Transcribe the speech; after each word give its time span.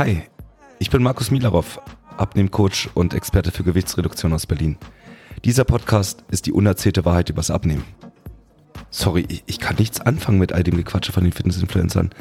Hi, 0.00 0.22
ich 0.78 0.88
bin 0.88 1.02
Markus 1.02 1.30
Milarov, 1.30 1.78
Abnehmcoach 2.16 2.88
und 2.94 3.12
Experte 3.12 3.50
für 3.50 3.64
Gewichtsreduktion 3.64 4.32
aus 4.32 4.46
Berlin. 4.46 4.78
Dieser 5.44 5.64
Podcast 5.64 6.24
ist 6.30 6.46
die 6.46 6.52
unerzählte 6.52 7.04
Wahrheit 7.04 7.28
übers 7.28 7.50
Abnehmen. 7.50 7.84
Sorry, 8.88 9.26
ich 9.44 9.58
kann 9.58 9.76
nichts 9.76 10.00
anfangen 10.00 10.38
mit 10.38 10.54
all 10.54 10.62
dem 10.62 10.78
Gequatsche 10.78 11.12
von 11.12 11.24
den 11.24 11.34
Fitnessinfluencern. 11.34 12.14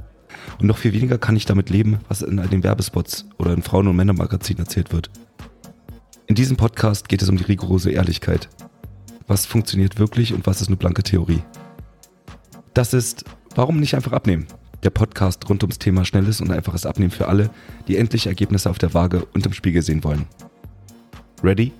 Und 0.59 0.67
noch 0.67 0.77
viel 0.77 0.91
weniger 0.91 1.17
kann 1.17 1.37
ich 1.37 1.45
damit 1.45 1.69
leben, 1.69 2.01
was 2.09 2.21
in 2.21 2.39
all 2.39 2.49
den 2.49 2.65
Werbespots 2.65 3.29
oder 3.37 3.53
in 3.53 3.63
Frauen- 3.63 3.87
und 3.87 3.95
Männermagazinen 3.95 4.65
erzählt 4.65 4.91
wird. 4.91 5.09
In 6.27 6.35
diesem 6.35 6.57
Podcast 6.57 7.07
geht 7.07 7.21
es 7.21 7.29
um 7.29 7.37
die 7.37 7.45
rigorose 7.45 7.91
Ehrlichkeit. 7.91 8.49
Was 9.25 9.45
funktioniert 9.45 9.97
wirklich 9.97 10.33
und 10.33 10.45
was 10.45 10.59
ist 10.59 10.67
nur 10.67 10.79
blanke 10.79 11.03
Theorie? 11.03 11.43
Das 12.73 12.93
ist 12.93 13.23
Warum 13.55 13.79
nicht 13.79 13.95
einfach 13.95 14.13
abnehmen? 14.13 14.47
Der 14.83 14.89
Podcast 14.89 15.49
rund 15.49 15.63
ums 15.63 15.79
Thema 15.79 16.05
schnelles 16.05 16.39
und 16.41 16.51
einfaches 16.51 16.85
Abnehmen 16.85 17.11
für 17.11 17.27
alle, 17.27 17.49
die 17.87 17.97
endlich 17.97 18.27
Ergebnisse 18.27 18.69
auf 18.69 18.77
der 18.77 18.93
Waage 18.93 19.25
und 19.33 19.45
im 19.45 19.53
Spiegel 19.53 19.81
sehen 19.81 20.03
wollen. 20.03 20.25
Ready? 21.43 21.71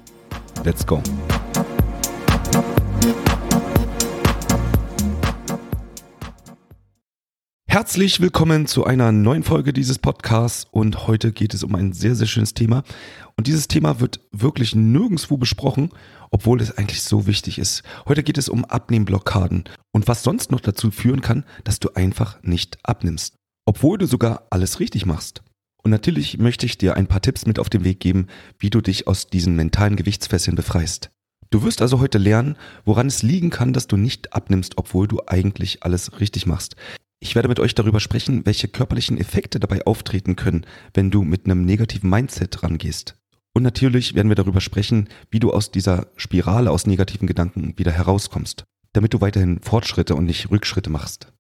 Let's 0.64 0.86
go! 0.86 1.02
Herzlich 7.72 8.20
willkommen 8.20 8.66
zu 8.66 8.86
einer 8.86 9.12
neuen 9.12 9.44
Folge 9.44 9.74
dieses 9.74 10.00
Podcasts 10.00 10.66
und 10.72 11.06
heute 11.06 11.32
geht 11.32 11.54
es 11.54 11.64
um 11.64 11.76
ein 11.76 11.94
sehr, 11.94 12.16
sehr 12.16 12.26
schönes 12.26 12.56
Thema. 12.56 12.82
Und 13.38 13.46
dieses 13.46 13.68
Thema 13.68 14.00
wird 14.00 14.22
wirklich 14.32 14.74
nirgendwo 14.74 15.38
besprochen, 15.38 15.92
obwohl 16.32 16.62
es 16.62 16.76
eigentlich 16.76 17.04
so 17.04 17.28
wichtig 17.28 17.60
ist. 17.60 17.84
Heute 18.08 18.24
geht 18.24 18.40
es 18.40 18.50
um 18.50 18.66
Abnehmblockaden 18.66 19.66
und 19.92 20.08
was 20.08 20.24
sonst 20.24 20.52
noch 20.52 20.62
dazu 20.62 20.90
führen 20.90 21.22
kann, 21.22 21.46
dass 21.64 21.80
du 21.80 21.90
einfach 21.94 22.42
nicht 22.42 22.80
abnimmst, 22.82 23.36
obwohl 23.68 24.00
du 24.00 24.08
sogar 24.08 24.48
alles 24.50 24.80
richtig 24.80 25.06
machst. 25.06 25.44
Und 25.84 25.92
natürlich 25.92 26.40
möchte 26.40 26.66
ich 26.66 26.80
dir 26.80 26.98
ein 26.98 27.06
paar 27.06 27.22
Tipps 27.22 27.46
mit 27.46 27.60
auf 27.60 27.70
den 27.70 27.84
Weg 27.84 28.00
geben, 28.00 28.26
wie 28.58 28.72
du 28.72 28.82
dich 28.82 29.06
aus 29.08 29.28
diesen 29.28 29.56
mentalen 29.56 29.96
Gewichtsfesseln 29.96 30.56
befreist. 30.56 31.12
Du 31.52 31.62
wirst 31.62 31.84
also 31.84 32.00
heute 32.00 32.18
lernen, 32.18 32.58
woran 32.84 33.06
es 33.06 33.22
liegen 33.22 33.52
kann, 33.52 33.74
dass 33.74 33.86
du 33.86 33.96
nicht 33.96 34.34
abnimmst, 34.34 34.80
obwohl 34.80 35.08
du 35.08 35.22
eigentlich 35.28 35.84
alles 35.84 36.20
richtig 36.20 36.48
machst. 36.48 36.76
Ich 37.22 37.36
werde 37.36 37.50
mit 37.50 37.60
euch 37.60 37.76
darüber 37.76 38.00
sprechen, 38.00 38.46
welche 38.46 38.68
körperlichen 38.68 39.18
Effekte 39.18 39.60
dabei 39.60 39.86
auftreten 39.86 40.36
können, 40.36 40.66
wenn 40.94 41.12
du 41.12 41.24
mit 41.24 41.46
einem 41.46 41.66
negativen 41.66 42.10
Mindset 42.10 42.64
rangehst. 42.64 43.16
Und 43.54 43.64
natürlich 43.64 44.16
werden 44.16 44.30
wir 44.30 44.36
darüber 44.36 44.62
sprechen, 44.62 45.10
wie 45.30 45.40
du 45.40 45.52
aus 45.52 45.72
dieser 45.72 46.08
Spirale 46.16 46.72
aus 46.72 46.88
negativen 46.88 47.28
Gedanken 47.28 47.74
wieder 47.78 47.92
herauskommst, 47.92 48.64
damit 48.94 49.14
du 49.14 49.22
weiterhin 49.22 49.60
Fortschritte 49.62 50.16
und 50.16 50.26
nicht 50.26 50.50
Rückschritte 50.50 50.90
machst. 50.90 51.34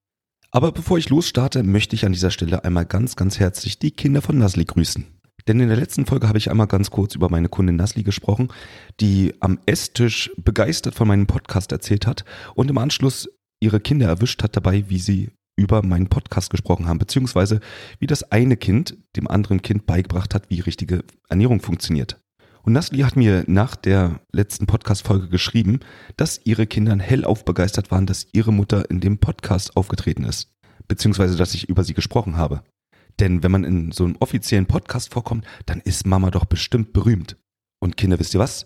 Aber 0.51 0.71
bevor 0.71 0.97
ich 0.97 1.09
losstarte, 1.09 1.63
möchte 1.63 1.95
ich 1.95 2.05
an 2.05 2.11
dieser 2.11 2.31
Stelle 2.31 2.65
einmal 2.65 2.85
ganz, 2.85 3.15
ganz 3.15 3.39
herzlich 3.39 3.79
die 3.79 3.91
Kinder 3.91 4.21
von 4.21 4.37
Nasli 4.37 4.65
grüßen. 4.65 5.05
Denn 5.47 5.59
in 5.59 5.69
der 5.69 5.77
letzten 5.77 6.05
Folge 6.05 6.27
habe 6.27 6.37
ich 6.37 6.51
einmal 6.51 6.67
ganz 6.67 6.91
kurz 6.91 7.15
über 7.15 7.29
meine 7.29 7.49
Kundin 7.49 7.75
Nasli 7.75 8.03
gesprochen, 8.03 8.49
die 8.99 9.33
am 9.39 9.59
Esstisch 9.65 10.31
begeistert 10.37 10.95
von 10.95 11.07
meinem 11.07 11.27
Podcast 11.27 11.71
erzählt 11.71 12.05
hat 12.05 12.25
und 12.55 12.69
im 12.69 12.77
Anschluss 12.77 13.29
ihre 13.61 13.79
Kinder 13.79 14.07
erwischt 14.07 14.43
hat 14.43 14.55
dabei, 14.55 14.89
wie 14.89 14.99
sie 14.99 15.29
über 15.59 15.83
meinen 15.85 16.07
Podcast 16.07 16.49
gesprochen 16.49 16.87
haben, 16.87 16.99
beziehungsweise 16.99 17.59
wie 17.99 18.07
das 18.07 18.31
eine 18.31 18.55
Kind 18.55 18.97
dem 19.17 19.27
anderen 19.27 19.61
Kind 19.61 19.85
beigebracht 19.85 20.33
hat, 20.33 20.49
wie 20.49 20.61
richtige 20.61 21.03
Ernährung 21.27 21.59
funktioniert. 21.61 22.17
Und 22.63 22.73
Nasli 22.73 22.99
hat 22.99 23.17
mir 23.17 23.43
nach 23.47 23.75
der 23.75 24.21
letzten 24.31 24.67
Podcast-Folge 24.67 25.27
geschrieben, 25.27 25.81
dass 26.15 26.39
ihre 26.45 26.65
Kinder 26.65 26.97
hellauf 26.97 27.43
begeistert 27.43 27.91
waren, 27.91 28.05
dass 28.05 28.27
ihre 28.31 28.53
Mutter 28.53 28.89
in 28.89 29.01
dem 29.01 29.17
Podcast 29.17 29.75
aufgetreten 29.75 30.23
ist, 30.23 30.53
beziehungsweise 30.87 31.35
dass 31.35 31.53
ich 31.53 31.67
über 31.67 31.83
sie 31.83 31.93
gesprochen 31.93 32.37
habe. 32.37 32.63
Denn 33.19 33.43
wenn 33.43 33.51
man 33.51 33.65
in 33.65 33.91
so 33.91 34.05
einem 34.05 34.15
offiziellen 34.19 34.65
Podcast 34.65 35.11
vorkommt, 35.11 35.45
dann 35.65 35.81
ist 35.81 36.07
Mama 36.07 36.31
doch 36.31 36.45
bestimmt 36.45 36.93
berühmt. 36.93 37.35
Und 37.81 37.97
Kinder, 37.97 38.17
wisst 38.19 38.33
ihr 38.33 38.39
was? 38.39 38.65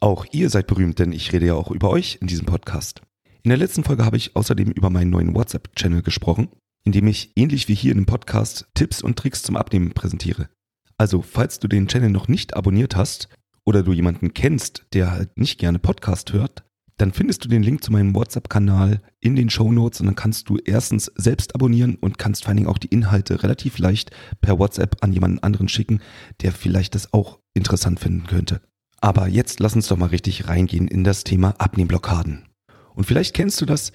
Auch 0.00 0.24
ihr 0.32 0.48
seid 0.48 0.66
berühmt, 0.66 0.98
denn 0.98 1.12
ich 1.12 1.32
rede 1.32 1.46
ja 1.46 1.54
auch 1.54 1.70
über 1.70 1.90
euch 1.90 2.18
in 2.20 2.26
diesem 2.26 2.46
Podcast. 2.46 3.02
In 3.44 3.50
der 3.50 3.58
letzten 3.58 3.84
Folge 3.84 4.06
habe 4.06 4.16
ich 4.16 4.34
außerdem 4.36 4.70
über 4.70 4.88
meinen 4.88 5.10
neuen 5.10 5.34
WhatsApp-Channel 5.34 6.00
gesprochen, 6.00 6.48
in 6.82 6.92
dem 6.92 7.06
ich 7.06 7.30
ähnlich 7.36 7.68
wie 7.68 7.74
hier 7.74 7.92
in 7.92 7.98
dem 7.98 8.06
Podcast 8.06 8.70
Tipps 8.72 9.02
und 9.02 9.18
Tricks 9.18 9.42
zum 9.42 9.58
Abnehmen 9.58 9.92
präsentiere. 9.92 10.48
Also, 10.96 11.20
falls 11.20 11.58
du 11.58 11.68
den 11.68 11.86
Channel 11.86 12.08
noch 12.08 12.26
nicht 12.26 12.56
abonniert 12.56 12.96
hast 12.96 13.28
oder 13.66 13.82
du 13.82 13.92
jemanden 13.92 14.32
kennst, 14.32 14.86
der 14.94 15.10
halt 15.10 15.36
nicht 15.36 15.58
gerne 15.58 15.78
Podcast 15.78 16.32
hört, 16.32 16.64
dann 16.96 17.12
findest 17.12 17.44
du 17.44 17.50
den 17.50 17.62
Link 17.62 17.84
zu 17.84 17.92
meinem 17.92 18.14
WhatsApp-Kanal 18.14 19.02
in 19.20 19.36
den 19.36 19.50
Show 19.50 19.70
Notes 19.70 20.00
und 20.00 20.06
dann 20.06 20.16
kannst 20.16 20.48
du 20.48 20.56
erstens 20.56 21.12
selbst 21.14 21.54
abonnieren 21.54 21.96
und 21.96 22.16
kannst 22.16 22.44
vor 22.44 22.48
allen 22.48 22.56
Dingen 22.56 22.70
auch 22.70 22.78
die 22.78 22.88
Inhalte 22.88 23.42
relativ 23.42 23.76
leicht 23.76 24.10
per 24.40 24.58
WhatsApp 24.58 24.96
an 25.02 25.12
jemanden 25.12 25.40
anderen 25.40 25.68
schicken, 25.68 26.00
der 26.40 26.52
vielleicht 26.52 26.94
das 26.94 27.12
auch 27.12 27.40
interessant 27.52 28.00
finden 28.00 28.26
könnte. 28.26 28.62
Aber 29.02 29.28
jetzt 29.28 29.60
lass 29.60 29.74
uns 29.74 29.88
doch 29.88 29.98
mal 29.98 30.06
richtig 30.06 30.48
reingehen 30.48 30.88
in 30.88 31.04
das 31.04 31.24
Thema 31.24 31.50
Abnehmblockaden. 31.58 32.46
Und 32.94 33.04
vielleicht 33.04 33.34
kennst 33.34 33.60
du 33.60 33.66
das, 33.66 33.92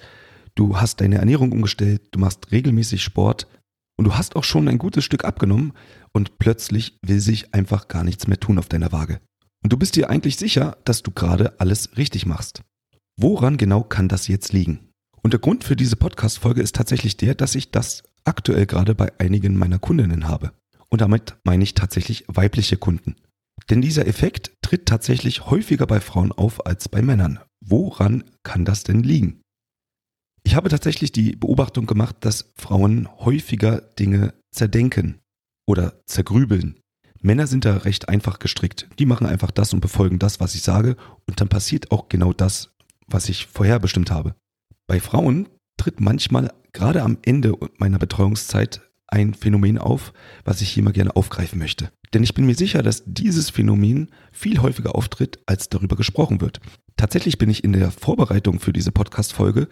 du 0.54 0.76
hast 0.76 1.00
deine 1.00 1.18
Ernährung 1.18 1.52
umgestellt, 1.52 2.02
du 2.12 2.18
machst 2.18 2.52
regelmäßig 2.52 3.02
Sport 3.02 3.46
und 3.96 4.04
du 4.04 4.14
hast 4.14 4.36
auch 4.36 4.44
schon 4.44 4.68
ein 4.68 4.78
gutes 4.78 5.04
Stück 5.04 5.24
abgenommen 5.24 5.72
und 6.12 6.38
plötzlich 6.38 6.98
will 7.02 7.20
sich 7.20 7.54
einfach 7.54 7.88
gar 7.88 8.04
nichts 8.04 8.26
mehr 8.26 8.40
tun 8.40 8.58
auf 8.58 8.68
deiner 8.68 8.92
Waage. 8.92 9.20
Und 9.62 9.72
du 9.72 9.76
bist 9.76 9.96
dir 9.96 10.08
eigentlich 10.08 10.36
sicher, 10.36 10.78
dass 10.84 11.02
du 11.02 11.10
gerade 11.10 11.60
alles 11.60 11.96
richtig 11.96 12.26
machst. 12.26 12.62
Woran 13.18 13.58
genau 13.58 13.82
kann 13.82 14.08
das 14.08 14.28
jetzt 14.28 14.52
liegen? 14.52 14.88
Und 15.22 15.34
der 15.34 15.40
Grund 15.40 15.64
für 15.64 15.76
diese 15.76 15.96
Podcast-Folge 15.96 16.62
ist 16.62 16.74
tatsächlich 16.74 17.18
der, 17.18 17.34
dass 17.34 17.54
ich 17.54 17.70
das 17.70 18.02
aktuell 18.24 18.64
gerade 18.64 18.94
bei 18.94 19.12
einigen 19.18 19.56
meiner 19.56 19.78
Kundinnen 19.78 20.26
habe. 20.26 20.52
Und 20.88 21.02
damit 21.02 21.36
meine 21.44 21.62
ich 21.62 21.74
tatsächlich 21.74 22.24
weibliche 22.26 22.78
Kunden. 22.78 23.16
Denn 23.68 23.82
dieser 23.82 24.06
Effekt 24.06 24.52
tritt 24.70 24.86
tatsächlich 24.86 25.46
häufiger 25.46 25.84
bei 25.88 25.98
Frauen 25.98 26.30
auf 26.30 26.64
als 26.64 26.88
bei 26.88 27.02
Männern. 27.02 27.40
Woran 27.60 28.22
kann 28.44 28.64
das 28.64 28.84
denn 28.84 29.02
liegen? 29.02 29.40
Ich 30.44 30.54
habe 30.54 30.68
tatsächlich 30.68 31.10
die 31.10 31.34
Beobachtung 31.34 31.86
gemacht, 31.86 32.18
dass 32.20 32.52
Frauen 32.54 33.08
häufiger 33.18 33.80
Dinge 33.80 34.32
zerdenken 34.54 35.18
oder 35.66 36.00
zergrübeln. 36.06 36.78
Männer 37.20 37.48
sind 37.48 37.64
da 37.64 37.78
recht 37.78 38.08
einfach 38.08 38.38
gestrickt. 38.38 38.88
Die 39.00 39.06
machen 39.06 39.26
einfach 39.26 39.50
das 39.50 39.74
und 39.74 39.80
befolgen 39.80 40.20
das, 40.20 40.38
was 40.38 40.54
ich 40.54 40.62
sage, 40.62 40.96
und 41.26 41.40
dann 41.40 41.48
passiert 41.48 41.90
auch 41.90 42.08
genau 42.08 42.32
das, 42.32 42.70
was 43.08 43.28
ich 43.28 43.46
vorherbestimmt 43.48 44.12
habe. 44.12 44.36
Bei 44.86 45.00
Frauen 45.00 45.48
tritt 45.78 45.98
manchmal 46.00 46.54
gerade 46.72 47.02
am 47.02 47.18
Ende 47.22 47.54
meiner 47.78 47.98
Betreuungszeit 47.98 48.82
ein 49.08 49.34
Phänomen 49.34 49.78
auf, 49.78 50.12
was 50.44 50.60
ich 50.60 50.70
hier 50.70 50.84
mal 50.84 50.92
gerne 50.92 51.16
aufgreifen 51.16 51.58
möchte. 51.58 51.90
Denn 52.12 52.22
ich 52.22 52.34
bin 52.34 52.46
mir 52.46 52.54
sicher, 52.54 52.82
dass 52.82 53.04
dieses 53.06 53.50
Phänomen 53.50 54.10
viel 54.32 54.60
häufiger 54.60 54.94
auftritt, 54.94 55.38
als 55.46 55.68
darüber 55.68 55.96
gesprochen 55.96 56.40
wird. 56.40 56.60
Tatsächlich 56.96 57.38
bin 57.38 57.50
ich 57.50 57.62
in 57.62 57.72
der 57.72 57.90
Vorbereitung 57.90 58.58
für 58.58 58.72
diese 58.72 58.92
Podcast-Folge 58.92 59.68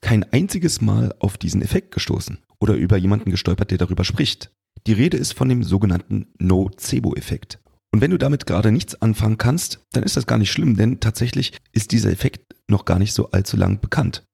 kein 0.00 0.24
einziges 0.32 0.80
Mal 0.80 1.14
auf 1.18 1.38
diesen 1.38 1.62
Effekt 1.62 1.92
gestoßen 1.92 2.38
oder 2.60 2.74
über 2.74 2.96
jemanden 2.96 3.30
gestolpert, 3.30 3.70
der 3.70 3.78
darüber 3.78 4.04
spricht. 4.04 4.52
Die 4.86 4.92
Rede 4.92 5.16
ist 5.16 5.34
von 5.34 5.48
dem 5.48 5.62
sogenannten 5.62 6.26
Nocebo-Effekt. 6.38 7.60
Und 7.92 8.00
wenn 8.00 8.10
du 8.10 8.18
damit 8.18 8.46
gerade 8.46 8.72
nichts 8.72 9.00
anfangen 9.00 9.38
kannst, 9.38 9.80
dann 9.92 10.02
ist 10.02 10.16
das 10.16 10.26
gar 10.26 10.38
nicht 10.38 10.50
schlimm, 10.50 10.76
denn 10.76 11.00
tatsächlich 11.00 11.52
ist 11.72 11.92
dieser 11.92 12.10
Effekt 12.10 12.54
noch 12.68 12.84
gar 12.84 12.98
nicht 12.98 13.12
so 13.12 13.30
allzu 13.30 13.56
lang 13.56 13.80
bekannt. 13.80 14.24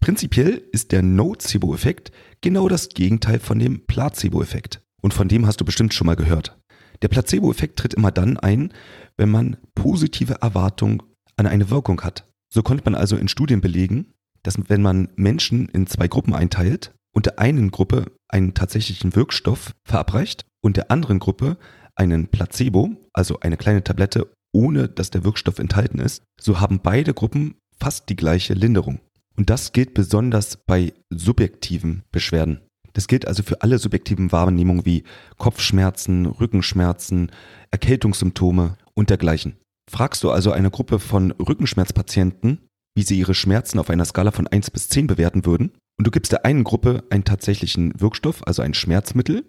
Prinzipiell 0.00 0.62
ist 0.72 0.92
der 0.92 1.02
Nocebo-Effekt 1.02 2.12
genau 2.40 2.68
das 2.68 2.90
Gegenteil 2.90 3.38
von 3.38 3.58
dem 3.58 3.86
Placebo-Effekt. 3.86 4.82
Und 5.00 5.14
von 5.14 5.28
dem 5.28 5.46
hast 5.46 5.60
du 5.60 5.64
bestimmt 5.64 5.94
schon 5.94 6.06
mal 6.06 6.16
gehört. 6.16 6.58
Der 7.04 7.10
Placebo-Effekt 7.10 7.78
tritt 7.78 7.92
immer 7.92 8.10
dann 8.10 8.38
ein, 8.38 8.72
wenn 9.18 9.28
man 9.28 9.58
positive 9.74 10.38
Erwartungen 10.40 11.02
an 11.36 11.46
eine 11.46 11.68
Wirkung 11.68 12.00
hat. 12.00 12.26
So 12.48 12.62
konnte 12.62 12.82
man 12.86 12.94
also 12.94 13.18
in 13.18 13.28
Studien 13.28 13.60
belegen, 13.60 14.14
dass 14.42 14.56
wenn 14.70 14.80
man 14.80 15.10
Menschen 15.14 15.68
in 15.68 15.86
zwei 15.86 16.08
Gruppen 16.08 16.34
einteilt 16.34 16.94
und 17.14 17.26
der 17.26 17.38
einen 17.38 17.70
Gruppe 17.70 18.06
einen 18.28 18.54
tatsächlichen 18.54 19.14
Wirkstoff 19.14 19.74
verabreicht 19.84 20.46
und 20.62 20.78
der 20.78 20.90
anderen 20.90 21.18
Gruppe 21.18 21.58
einen 21.94 22.28
Placebo, 22.28 22.96
also 23.12 23.38
eine 23.40 23.58
kleine 23.58 23.84
Tablette, 23.84 24.32
ohne 24.54 24.88
dass 24.88 25.10
der 25.10 25.24
Wirkstoff 25.24 25.58
enthalten 25.58 25.98
ist, 25.98 26.22
so 26.40 26.58
haben 26.58 26.80
beide 26.82 27.12
Gruppen 27.12 27.56
fast 27.78 28.08
die 28.08 28.16
gleiche 28.16 28.54
Linderung. 28.54 29.00
Und 29.36 29.50
das 29.50 29.72
gilt 29.72 29.92
besonders 29.92 30.56
bei 30.56 30.94
subjektiven 31.10 32.04
Beschwerden. 32.10 32.62
Das 32.94 33.06
gilt 33.06 33.28
also 33.28 33.42
für 33.42 33.60
alle 33.60 33.78
subjektiven 33.78 34.32
Wahrnehmungen 34.32 34.86
wie 34.86 35.04
Kopfschmerzen, 35.36 36.26
Rückenschmerzen, 36.26 37.30
Erkältungssymptome 37.70 38.76
und 38.94 39.10
dergleichen. 39.10 39.56
Fragst 39.90 40.24
du 40.24 40.30
also 40.30 40.52
eine 40.52 40.70
Gruppe 40.70 40.98
von 40.98 41.32
Rückenschmerzpatienten, 41.32 42.60
wie 42.94 43.02
sie 43.02 43.18
ihre 43.18 43.34
Schmerzen 43.34 43.78
auf 43.78 43.90
einer 43.90 44.04
Skala 44.04 44.30
von 44.30 44.46
1 44.46 44.70
bis 44.70 44.88
10 44.88 45.08
bewerten 45.08 45.44
würden, 45.44 45.72
und 45.98 46.06
du 46.06 46.10
gibst 46.10 46.32
der 46.32 46.44
einen 46.44 46.64
Gruppe 46.64 47.04
einen 47.10 47.24
tatsächlichen 47.24 48.00
Wirkstoff, 48.00 48.46
also 48.46 48.62
ein 48.62 48.74
Schmerzmittel, 48.74 49.44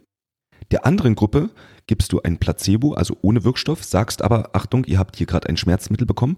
der 0.71 0.85
anderen 0.85 1.15
Gruppe 1.15 1.51
gibst 1.87 2.11
du 2.11 2.21
ein 2.21 2.37
Placebo, 2.37 2.93
also 2.93 3.17
ohne 3.21 3.43
Wirkstoff, 3.43 3.83
sagst 3.83 4.21
aber, 4.21 4.55
Achtung, 4.55 4.83
ihr 4.85 4.97
habt 4.97 5.15
hier 5.15 5.27
gerade 5.27 5.47
ein 5.47 5.57
Schmerzmittel 5.57 6.07
bekommen, 6.07 6.37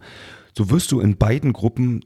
so 0.56 0.69
wirst 0.69 0.92
du 0.92 1.00
in 1.00 1.18
beiden 1.18 1.53
Gruppen 1.53 2.03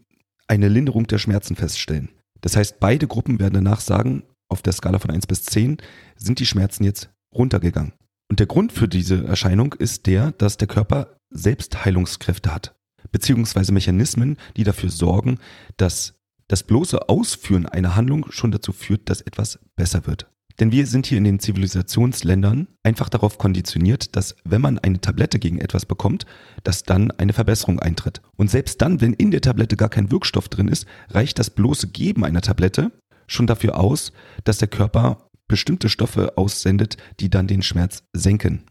eine 0.48 0.68
Linderung 0.68 1.08
der 1.08 1.18
Schmerzen 1.18 1.56
feststellen. 1.56 2.10
Das 2.42 2.56
heißt, 2.56 2.80
beide 2.80 3.08
Gruppen 3.08 3.40
werden 3.40 3.54
danach 3.54 3.80
sagen, 3.80 4.24
auf 4.52 4.62
der 4.62 4.74
Skala 4.74 5.00
von 5.00 5.12
1 5.12 5.28
bis 5.28 5.44
10 5.44 5.78
sind 6.16 6.40
die 6.40 6.46
Schmerzen 6.46 6.84
jetzt 6.84 7.10
runtergegangen. 7.34 7.94
Und 8.30 8.40
der 8.40 8.48
Grund 8.48 8.72
für 8.72 8.88
diese 8.88 9.26
Erscheinung 9.26 9.74
ist 9.74 10.06
der, 10.08 10.32
dass 10.34 10.58
der 10.58 10.68
Körper 10.68 11.18
selbst 11.30 11.86
Heilungskräfte 11.86 12.54
hat, 12.54 12.76
beziehungsweise 13.12 13.72
Mechanismen, 13.72 14.38
die 14.58 14.64
dafür 14.64 14.90
sorgen, 14.90 15.40
dass 15.78 16.16
das 16.48 16.64
bloße 16.64 17.10
Ausführen 17.10 17.66
einer 17.66 17.96
Handlung 17.96 18.32
schon 18.32 18.52
dazu 18.52 18.74
führt, 18.74 19.10
dass 19.10 19.22
etwas 19.22 19.60
besser 19.76 20.06
wird. 20.06 20.28
Denn 20.60 20.72
wir 20.72 20.86
sind 20.86 21.08
hier 21.08 21.18
in 21.18 21.24
den 21.24 21.40
Zivilisationsländern 21.40 22.68
einfach 22.84 23.10
darauf 23.10 23.38
konditioniert, 23.38 24.16
dass 24.16 24.36
wenn 24.44 24.62
man 24.62 24.80
eine 24.80 25.00
Tablette 25.00 25.40
gegen 25.40 25.60
etwas 25.60 25.86
bekommt, 25.86 26.26
dass 26.64 26.84
dann 26.84 27.12
eine 27.12 27.34
Verbesserung 27.34 27.80
eintritt. 27.80 28.22
Und 28.36 28.52
selbst 28.52 28.82
dann, 28.82 29.02
wenn 29.02 29.14
in 29.14 29.32
der 29.32 29.42
Tablette 29.42 29.78
gar 29.78 29.90
kein 29.90 30.12
Wirkstoff 30.12 30.50
drin 30.50 30.68
ist, 30.68 30.86
reicht 31.10 31.40
das 31.40 31.50
bloße 31.50 31.88
Geben 31.88 32.26
einer 32.26 32.42
Tablette 32.42 32.92
schon 33.28 33.48
dafür 33.48 33.80
aus, 33.80 34.12
dass 34.44 34.58
der 34.58 34.68
Körper 34.68 35.30
bestimmte 35.48 35.90
Stoffe 35.90 36.38
aussendet, 36.38 36.98
die 37.20 37.30
dann 37.30 37.48
den 37.48 37.62
Schmerz 37.62 38.04
senken. 38.14 38.64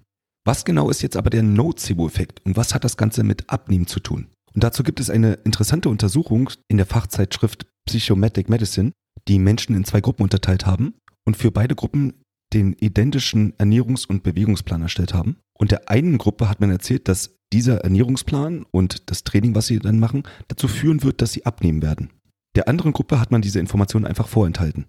Was 0.44 0.64
genau 0.64 0.88
ist 0.88 1.02
jetzt 1.02 1.16
aber 1.16 1.30
der 1.30 1.42
Nocebo-Effekt 1.42 2.40
und 2.44 2.56
was 2.56 2.74
hat 2.74 2.84
das 2.84 2.96
Ganze 2.96 3.22
mit 3.22 3.50
Abnehmen 3.50 3.86
zu 3.86 4.00
tun? 4.00 4.28
Und 4.54 4.64
dazu 4.64 4.82
gibt 4.82 4.98
es 4.98 5.10
eine 5.10 5.34
interessante 5.44 5.88
Untersuchung 5.88 6.50
in 6.68 6.78
der 6.78 6.86
Fachzeitschrift 6.86 7.66
Psychomatic 7.86 8.48
Medicine, 8.48 8.92
die 9.28 9.38
Menschen 9.38 9.76
in 9.76 9.84
zwei 9.84 10.00
Gruppen 10.00 10.22
unterteilt 10.22 10.66
haben 10.66 10.94
und 11.26 11.36
für 11.36 11.50
beide 11.50 11.74
Gruppen 11.74 12.22
den 12.52 12.72
identischen 12.72 13.52
Ernährungs- 13.58 14.06
und 14.06 14.22
Bewegungsplan 14.22 14.82
erstellt 14.82 15.14
haben. 15.14 15.36
Und 15.56 15.70
der 15.70 15.88
einen 15.88 16.18
Gruppe 16.18 16.48
hat 16.48 16.60
man 16.60 16.70
erzählt, 16.70 17.06
dass 17.06 17.36
dieser 17.52 17.78
Ernährungsplan 17.82 18.64
und 18.70 19.10
das 19.10 19.24
Training, 19.24 19.54
was 19.54 19.66
sie 19.66 19.78
dann 19.78 20.00
machen, 20.00 20.24
dazu 20.48 20.68
führen 20.68 21.02
wird, 21.02 21.20
dass 21.20 21.32
sie 21.32 21.46
abnehmen 21.46 21.82
werden. 21.82 22.10
Der 22.56 22.68
anderen 22.68 22.92
Gruppe 22.92 23.20
hat 23.20 23.30
man 23.30 23.42
diese 23.42 23.60
Informationen 23.60 24.06
einfach 24.06 24.28
vorenthalten. 24.28 24.86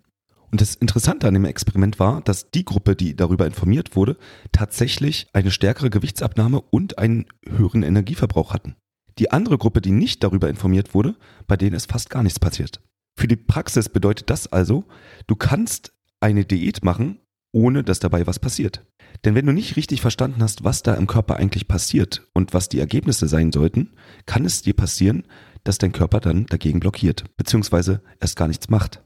Und 0.52 0.60
das 0.60 0.76
Interessante 0.76 1.28
an 1.28 1.34
dem 1.34 1.46
Experiment 1.46 2.00
war, 2.00 2.22
dass 2.22 2.52
die 2.52 2.66
Gruppe, 2.66 2.96
die 2.96 3.16
darüber 3.16 3.46
informiert 3.46 3.96
wurde, 3.96 4.18
tatsächlich 4.52 5.28
eine 5.32 5.52
stärkere 5.52 5.90
Gewichtsabnahme 5.90 6.60
und 6.60 6.98
einen 6.98 7.26
höheren 7.48 7.84
Energieverbrauch 7.84 8.54
hatten. 8.54 8.76
Die 9.18 9.32
andere 9.32 9.58
Gruppe, 9.58 9.82
die 9.82 9.92
nicht 9.92 10.24
darüber 10.24 10.50
informiert 10.50 10.94
wurde, 10.94 11.16
bei 11.48 11.56
denen 11.56 11.76
ist 11.76 11.92
fast 11.92 12.10
gar 12.10 12.24
nichts 12.24 12.40
passiert. 12.40 12.82
Für 13.18 13.28
die 13.28 13.38
Praxis 13.38 13.88
bedeutet 13.88 14.30
das 14.30 14.52
also, 14.52 14.86
du 15.28 15.36
kannst 15.36 15.94
eine 16.20 16.44
Diät 16.44 16.84
machen, 16.84 17.20
ohne 17.54 17.84
dass 17.84 18.00
dabei 18.00 18.28
was 18.28 18.40
passiert. 18.40 18.86
Denn 19.24 19.36
wenn 19.36 19.46
du 19.46 19.52
nicht 19.52 19.76
richtig 19.76 20.02
verstanden 20.02 20.42
hast, 20.42 20.64
was 20.64 20.84
da 20.84 20.96
im 20.96 21.08
Körper 21.08 21.36
eigentlich 21.36 21.68
passiert 21.68 22.28
und 22.34 22.54
was 22.54 22.70
die 22.70 22.80
Ergebnisse 22.80 23.28
sein 23.28 23.52
sollten, 23.52 23.92
kann 24.26 24.46
es 24.46 24.62
dir 24.62 24.74
passieren, 24.74 25.28
dass 25.64 25.78
dein 25.78 25.92
Körper 25.92 26.20
dann 26.20 26.46
dagegen 26.48 26.80
blockiert, 26.80 27.26
beziehungsweise 27.38 28.02
erst 28.20 28.36
gar 28.36 28.48
nichts 28.48 28.70
macht. 28.70 29.02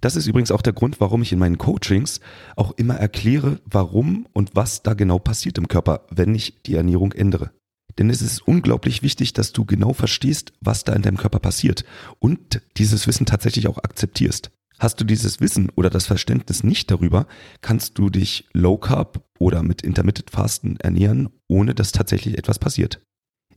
Das 0.00 0.16
ist 0.16 0.26
übrigens 0.26 0.50
auch 0.50 0.62
der 0.62 0.72
Grund, 0.72 1.00
warum 1.00 1.22
ich 1.22 1.32
in 1.32 1.38
meinen 1.38 1.58
Coachings 1.58 2.20
auch 2.56 2.72
immer 2.72 2.96
erkläre, 2.96 3.60
warum 3.64 4.26
und 4.32 4.54
was 4.54 4.82
da 4.82 4.94
genau 4.94 5.18
passiert 5.18 5.56
im 5.56 5.68
Körper, 5.68 6.06
wenn 6.10 6.34
ich 6.34 6.62
die 6.62 6.74
Ernährung 6.74 7.12
ändere. 7.12 7.52
Denn 7.98 8.10
es 8.10 8.22
ist 8.22 8.46
unglaublich 8.46 9.02
wichtig, 9.02 9.32
dass 9.32 9.52
du 9.52 9.64
genau 9.64 9.92
verstehst, 9.92 10.52
was 10.60 10.84
da 10.84 10.92
in 10.92 11.02
deinem 11.02 11.16
Körper 11.16 11.38
passiert 11.38 11.84
und 12.18 12.60
dieses 12.76 13.06
Wissen 13.06 13.24
tatsächlich 13.24 13.68
auch 13.68 13.78
akzeptierst. 13.78 14.50
Hast 14.78 15.00
du 15.00 15.04
dieses 15.04 15.40
Wissen 15.40 15.70
oder 15.76 15.88
das 15.88 16.06
Verständnis 16.06 16.64
nicht 16.64 16.90
darüber, 16.90 17.26
kannst 17.60 17.96
du 17.96 18.10
dich 18.10 18.48
Low 18.52 18.76
Carb 18.76 19.24
oder 19.38 19.62
mit 19.62 19.82
Intermittent 19.82 20.30
Fasten 20.30 20.76
ernähren, 20.80 21.28
ohne 21.48 21.74
dass 21.74 21.92
tatsächlich 21.92 22.36
etwas 22.36 22.58
passiert. 22.58 23.00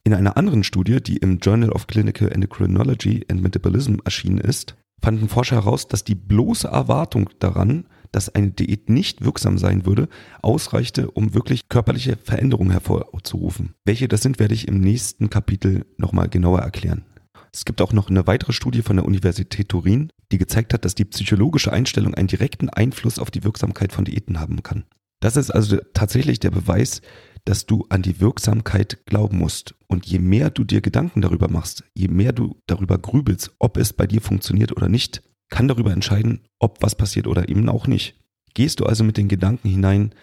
In 0.07 0.13
einer 0.13 0.38
anderen 0.38 0.63
Studie, 0.63 1.04
die 1.04 1.18
im 1.18 1.39
Journal 1.39 1.69
of 1.69 1.88
Clinical 1.88 2.31
Endocrinology 2.31 3.25
and 3.30 3.42
Metabolism 3.42 3.95
erschienen 4.06 4.38
ist, 4.38 4.77
fanden 5.01 5.27
Forscher 5.27 5.57
heraus, 5.57 5.89
dass 5.89 6.06
die 6.06 6.15
bloße 6.15 6.69
Erwartung 6.69 7.30
daran, 7.39 7.88
dass 8.13 8.33
eine 8.33 8.51
Diät 8.51 8.89
nicht 8.89 9.25
wirksam 9.25 9.57
sein 9.57 9.86
würde, 9.86 10.07
ausreichte, 10.42 11.12
um 11.12 11.33
wirklich 11.33 11.68
körperliche 11.68 12.15
Veränderungen 12.15 12.71
hervorzurufen. 12.71 13.74
Welche 13.83 14.07
das 14.07 14.21
sind, 14.21 14.39
werde 14.39 14.54
ich 14.54 14.69
im 14.69 14.80
nächsten 14.80 15.30
Kapitel 15.30 15.86
nochmal 15.98 16.30
genauer 16.30 16.62
erklären. 16.62 17.04
Es 17.51 17.65
gibt 17.65 17.81
auch 17.81 17.92
noch 17.92 18.09
eine 18.09 18.25
weitere 18.27 18.54
Studie 18.54 18.83
von 18.83 18.95
der 18.95 19.06
Universität 19.06 19.68
Turin, 19.68 20.13
die 20.31 20.38
gezeigt 20.38 20.74
hat, 20.74 20.86
dass 20.86 20.95
die 20.95 21.04
psychologische 21.04 21.74
Einstellung 21.74 22.13
einen 22.13 22.30
direkten 22.30 22.69
Einfluss 22.69 23.19
auf 23.19 23.30
die 23.30 23.44
Wirksamkeit 23.44 23.92
von 23.92 24.06
Diäten 24.06 24.39
haben 24.39 24.63
kann. 24.63 24.86
Das 25.19 25.36
ist 25.36 25.51
also 25.51 25.80
tatsächlich 25.94 26.39
der 26.39 26.51
Beweis, 26.51 27.01
dass 27.44 27.65
du 27.65 27.86
an 27.89 28.04
die 28.04 28.21
Wirksamkeit 28.21 29.06
glauben 29.06 29.38
musst. 29.38 29.74
Und 29.89 30.06
je 30.06 30.19
mehr 30.19 30.50
du 30.50 30.63
dir 30.63 30.81
Gedanken 30.81 31.22
darüber 31.22 31.50
machst, 31.50 31.84
je 31.94 32.10
mehr 32.10 32.34
du 32.34 32.60
darüber 32.68 32.98
grübelst, 32.98 33.56
ob 33.60 33.78
es 33.78 33.94
bei 33.94 34.06
dir 34.06 34.22
funktioniert 34.22 34.75
oder 34.75 34.89
nicht, 34.89 35.24
kann 35.50 35.68
darüber 35.68 35.92
entscheiden, 35.92 36.42
ob 36.60 36.81
was 36.81 36.95
passiert 36.95 37.28
oder 37.28 37.48
eben 37.48 37.69
auch 37.69 37.88
nicht. 37.88 38.19
Gehst 38.54 38.80
du 38.80 38.86
also 38.86 39.04
mit 39.04 39.18
den 39.18 39.30
Gedanken 39.30 39.69
hinein, 39.69 40.13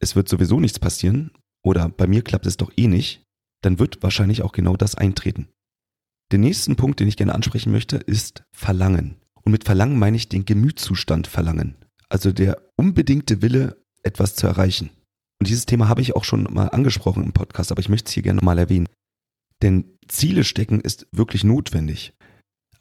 es 0.00 0.16
wird 0.16 0.28
sowieso 0.28 0.60
nichts 0.60 0.78
passieren 0.78 1.30
oder 1.62 1.88
bei 1.88 2.06
mir 2.06 2.22
klappt 2.22 2.46
es 2.46 2.56
doch 2.56 2.72
eh 2.76 2.86
nicht, 2.86 3.22
dann 3.62 3.78
wird 3.78 4.02
wahrscheinlich 4.02 4.42
auch 4.42 4.52
genau 4.52 4.76
das 4.76 4.94
eintreten. 4.94 5.48
Den 6.32 6.40
nächsten 6.40 6.76
Punkt, 6.76 7.00
den 7.00 7.08
ich 7.08 7.16
gerne 7.16 7.34
ansprechen 7.34 7.72
möchte, 7.72 7.96
ist 7.96 8.44
Verlangen. 8.52 9.16
Und 9.42 9.52
mit 9.52 9.64
Verlangen 9.64 9.98
meine 9.98 10.16
ich 10.16 10.28
den 10.28 10.44
Gemütszustand 10.44 11.26
Verlangen. 11.26 11.76
Also 12.08 12.32
der 12.32 12.62
unbedingte 12.76 13.42
Wille, 13.42 13.76
etwas 14.02 14.34
zu 14.34 14.46
erreichen. 14.46 14.90
Und 15.40 15.48
dieses 15.48 15.66
Thema 15.66 15.88
habe 15.88 16.00
ich 16.00 16.14
auch 16.14 16.24
schon 16.24 16.44
mal 16.44 16.68
angesprochen 16.68 17.24
im 17.24 17.32
Podcast, 17.32 17.70
aber 17.70 17.80
ich 17.80 17.88
möchte 17.88 18.08
es 18.08 18.12
hier 18.12 18.22
gerne 18.22 18.40
mal 18.42 18.58
erwähnen. 18.58 18.88
Denn 19.62 19.84
Ziele 20.08 20.44
stecken 20.44 20.80
ist 20.80 21.06
wirklich 21.12 21.44
notwendig. 21.44 22.12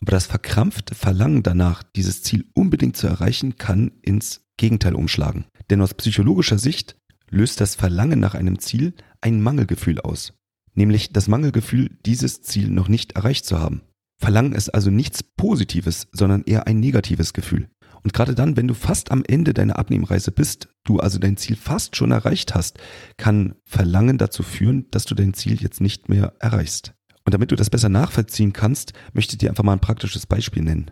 Aber 0.01 0.11
das 0.11 0.25
verkrampfte 0.25 0.95
Verlangen 0.95 1.43
danach, 1.43 1.83
dieses 1.83 2.23
Ziel 2.23 2.45
unbedingt 2.53 2.97
zu 2.97 3.07
erreichen, 3.07 3.55
kann 3.57 3.91
ins 4.01 4.41
Gegenteil 4.57 4.95
umschlagen. 4.95 5.45
Denn 5.69 5.81
aus 5.81 5.93
psychologischer 5.93 6.57
Sicht 6.57 6.97
löst 7.29 7.61
das 7.61 7.75
Verlangen 7.75 8.19
nach 8.19 8.33
einem 8.33 8.59
Ziel 8.59 8.93
ein 9.21 9.41
Mangelgefühl 9.41 10.01
aus 10.01 10.33
nämlich 10.75 11.11
das 11.11 11.27
Mangelgefühl, 11.27 11.89
dieses 12.05 12.41
Ziel 12.41 12.69
noch 12.69 12.87
nicht 12.87 13.13
erreicht 13.13 13.45
zu 13.45 13.59
haben. 13.59 13.81
Verlangen 14.19 14.53
ist 14.53 14.69
also 14.69 14.89
nichts 14.89 15.23
Positives, 15.23 16.07
sondern 16.11 16.43
eher 16.43 16.67
ein 16.67 16.79
negatives 16.79 17.33
Gefühl. 17.33 17.69
Und 18.03 18.13
gerade 18.13 18.35
dann, 18.35 18.57
wenn 18.57 18.67
du 18.67 18.73
fast 18.73 19.11
am 19.11 19.23
Ende 19.27 19.53
deiner 19.53 19.77
Abnehmreise 19.77 20.31
bist, 20.31 20.69
du 20.83 20.99
also 20.99 21.19
dein 21.19 21.37
Ziel 21.37 21.55
fast 21.55 21.95
schon 21.95 22.11
erreicht 22.11 22.55
hast, 22.55 22.79
kann 23.17 23.55
Verlangen 23.63 24.17
dazu 24.17 24.43
führen, 24.43 24.87
dass 24.91 25.05
du 25.05 25.15
dein 25.15 25.33
Ziel 25.33 25.61
jetzt 25.61 25.81
nicht 25.81 26.09
mehr 26.09 26.33
erreichst. 26.39 26.93
Und 27.25 27.33
damit 27.33 27.51
du 27.51 27.55
das 27.55 27.69
besser 27.69 27.89
nachvollziehen 27.89 28.53
kannst, 28.53 28.93
möchte 29.13 29.33
ich 29.33 29.37
dir 29.37 29.49
einfach 29.49 29.63
mal 29.63 29.73
ein 29.73 29.79
praktisches 29.79 30.25
Beispiel 30.25 30.63
nennen. 30.63 30.91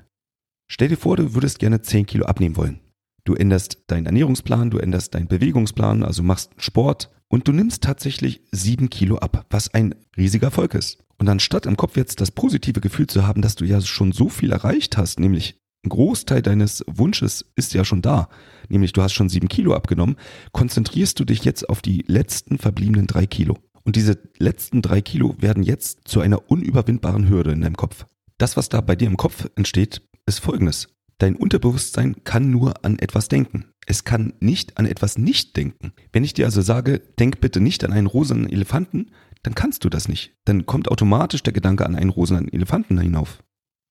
Stell 0.71 0.89
dir 0.89 0.97
vor, 0.97 1.17
du 1.17 1.33
würdest 1.33 1.57
gerne 1.57 1.81
10 1.81 2.05
Kilo 2.05 2.25
abnehmen 2.25 2.55
wollen. 2.55 2.79
Du 3.23 3.33
änderst 3.33 3.83
deinen 3.87 4.05
Ernährungsplan, 4.05 4.69
du 4.69 4.77
änderst 4.77 5.15
deinen 5.15 5.27
Bewegungsplan, 5.27 6.03
also 6.03 6.21
machst 6.21 6.51
Sport 6.57 7.11
und 7.27 7.47
du 7.47 7.51
nimmst 7.51 7.83
tatsächlich 7.83 8.41
sieben 8.51 8.89
Kilo 8.89 9.17
ab, 9.17 9.47
was 9.49 9.73
ein 9.73 9.95
riesiger 10.15 10.47
Erfolg 10.47 10.75
ist. 10.75 11.03
Und 11.17 11.27
anstatt 11.27 11.65
im 11.65 11.75
Kopf 11.75 11.97
jetzt 11.97 12.21
das 12.21 12.31
positive 12.31 12.79
Gefühl 12.79 13.07
zu 13.07 13.27
haben, 13.27 13.41
dass 13.41 13.55
du 13.55 13.65
ja 13.65 13.81
schon 13.81 14.13
so 14.13 14.29
viel 14.29 14.51
erreicht 14.51 14.97
hast, 14.97 15.19
nämlich 15.19 15.58
ein 15.85 15.89
Großteil 15.89 16.41
deines 16.41 16.83
Wunsches 16.87 17.45
ist 17.55 17.73
ja 17.73 17.85
schon 17.85 18.01
da, 18.01 18.29
nämlich 18.67 18.91
du 18.93 19.01
hast 19.01 19.13
schon 19.13 19.29
sieben 19.29 19.47
Kilo 19.47 19.73
abgenommen, 19.73 20.17
konzentrierst 20.51 21.19
du 21.19 21.25
dich 21.25 21.45
jetzt 21.45 21.69
auf 21.69 21.81
die 21.81 22.03
letzten 22.07 22.57
verbliebenen 22.57 23.07
drei 23.07 23.25
Kilo. 23.25 23.57
Und 23.83 23.95
diese 23.95 24.19
letzten 24.37 24.81
drei 24.81 25.01
Kilo 25.01 25.35
werden 25.39 25.63
jetzt 25.63 26.01
zu 26.05 26.19
einer 26.19 26.51
unüberwindbaren 26.51 27.29
Hürde 27.29 27.51
in 27.51 27.61
deinem 27.61 27.77
Kopf. 27.77 28.05
Das, 28.37 28.57
was 28.57 28.69
da 28.69 28.81
bei 28.81 28.95
dir 28.95 29.07
im 29.07 29.17
Kopf 29.17 29.49
entsteht, 29.55 30.01
ist 30.25 30.39
folgendes. 30.39 30.89
Dein 31.17 31.35
Unterbewusstsein 31.35 32.23
kann 32.23 32.51
nur 32.51 32.85
an 32.85 32.99
etwas 32.99 33.27
denken. 33.27 33.65
Es 33.85 34.03
kann 34.03 34.33
nicht 34.39 34.77
an 34.77 34.85
etwas 34.85 35.17
nicht 35.17 35.57
denken. 35.57 35.93
Wenn 36.13 36.23
ich 36.23 36.33
dir 36.33 36.45
also 36.45 36.61
sage, 36.61 36.99
denk 37.19 37.41
bitte 37.41 37.59
nicht 37.59 37.83
an 37.83 37.91
einen 37.91 38.07
rosanen 38.07 38.49
Elefanten, 38.49 39.11
dann 39.43 39.55
kannst 39.55 39.83
du 39.83 39.89
das 39.89 40.07
nicht. 40.07 40.35
Dann 40.45 40.65
kommt 40.65 40.89
automatisch 40.89 41.43
der 41.43 41.53
Gedanke 41.53 41.85
an 41.85 41.95
einen 41.95 42.09
rosanen 42.09 42.51
Elefanten 42.51 42.99
hinauf. 42.99 43.43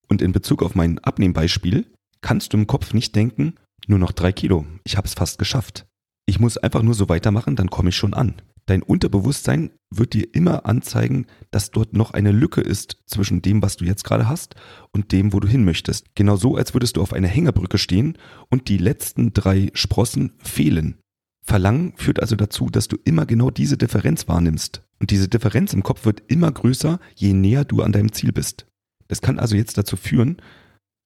Und 0.08 0.22
in 0.22 0.32
Bezug 0.32 0.62
auf 0.62 0.74
mein 0.74 0.98
Abnehmbeispiel 0.98 1.86
kannst 2.20 2.52
du 2.52 2.56
im 2.56 2.66
Kopf 2.66 2.94
nicht 2.94 3.14
denken, 3.14 3.54
nur 3.86 3.98
noch 3.98 4.12
drei 4.12 4.32
Kilo, 4.32 4.66
ich 4.84 4.96
habe 4.96 5.06
es 5.06 5.14
fast 5.14 5.38
geschafft. 5.38 5.86
Ich 6.26 6.40
muss 6.40 6.58
einfach 6.58 6.82
nur 6.82 6.94
so 6.94 7.08
weitermachen, 7.08 7.56
dann 7.56 7.70
komme 7.70 7.90
ich 7.90 7.96
schon 7.96 8.14
an. 8.14 8.42
Dein 8.66 8.82
Unterbewusstsein 8.82 9.70
wird 9.90 10.12
dir 10.12 10.34
immer 10.34 10.66
anzeigen, 10.66 11.26
dass 11.50 11.70
dort 11.70 11.94
noch 11.94 12.10
eine 12.10 12.32
Lücke 12.32 12.60
ist 12.60 12.98
zwischen 13.06 13.40
dem, 13.40 13.62
was 13.62 13.78
du 13.78 13.86
jetzt 13.86 14.04
gerade 14.04 14.28
hast 14.28 14.56
und 14.92 15.10
dem, 15.12 15.32
wo 15.32 15.40
du 15.40 15.48
hin 15.48 15.64
möchtest. 15.64 16.14
Genau 16.14 16.36
so, 16.36 16.56
als 16.56 16.74
würdest 16.74 16.98
du 16.98 17.02
auf 17.02 17.14
einer 17.14 17.28
Hängerbrücke 17.28 17.78
stehen 17.78 18.18
und 18.50 18.68
die 18.68 18.76
letzten 18.76 19.32
drei 19.32 19.70
Sprossen 19.72 20.34
fehlen. 20.38 20.98
Verlangen 21.42 21.94
führt 21.96 22.20
also 22.20 22.36
dazu, 22.36 22.68
dass 22.68 22.88
du 22.88 22.98
immer 23.04 23.24
genau 23.24 23.50
diese 23.50 23.78
Differenz 23.78 24.28
wahrnimmst. 24.28 24.82
Und 25.00 25.12
diese 25.12 25.28
Differenz 25.28 25.72
im 25.72 25.82
Kopf 25.82 26.04
wird 26.04 26.22
immer 26.26 26.52
größer, 26.52 27.00
je 27.14 27.32
näher 27.32 27.64
du 27.64 27.80
an 27.80 27.92
deinem 27.92 28.12
Ziel 28.12 28.32
bist. 28.32 28.66
Das 29.08 29.20
kann 29.20 29.38
also 29.38 29.56
jetzt 29.56 29.78
dazu 29.78 29.96
führen, 29.96 30.40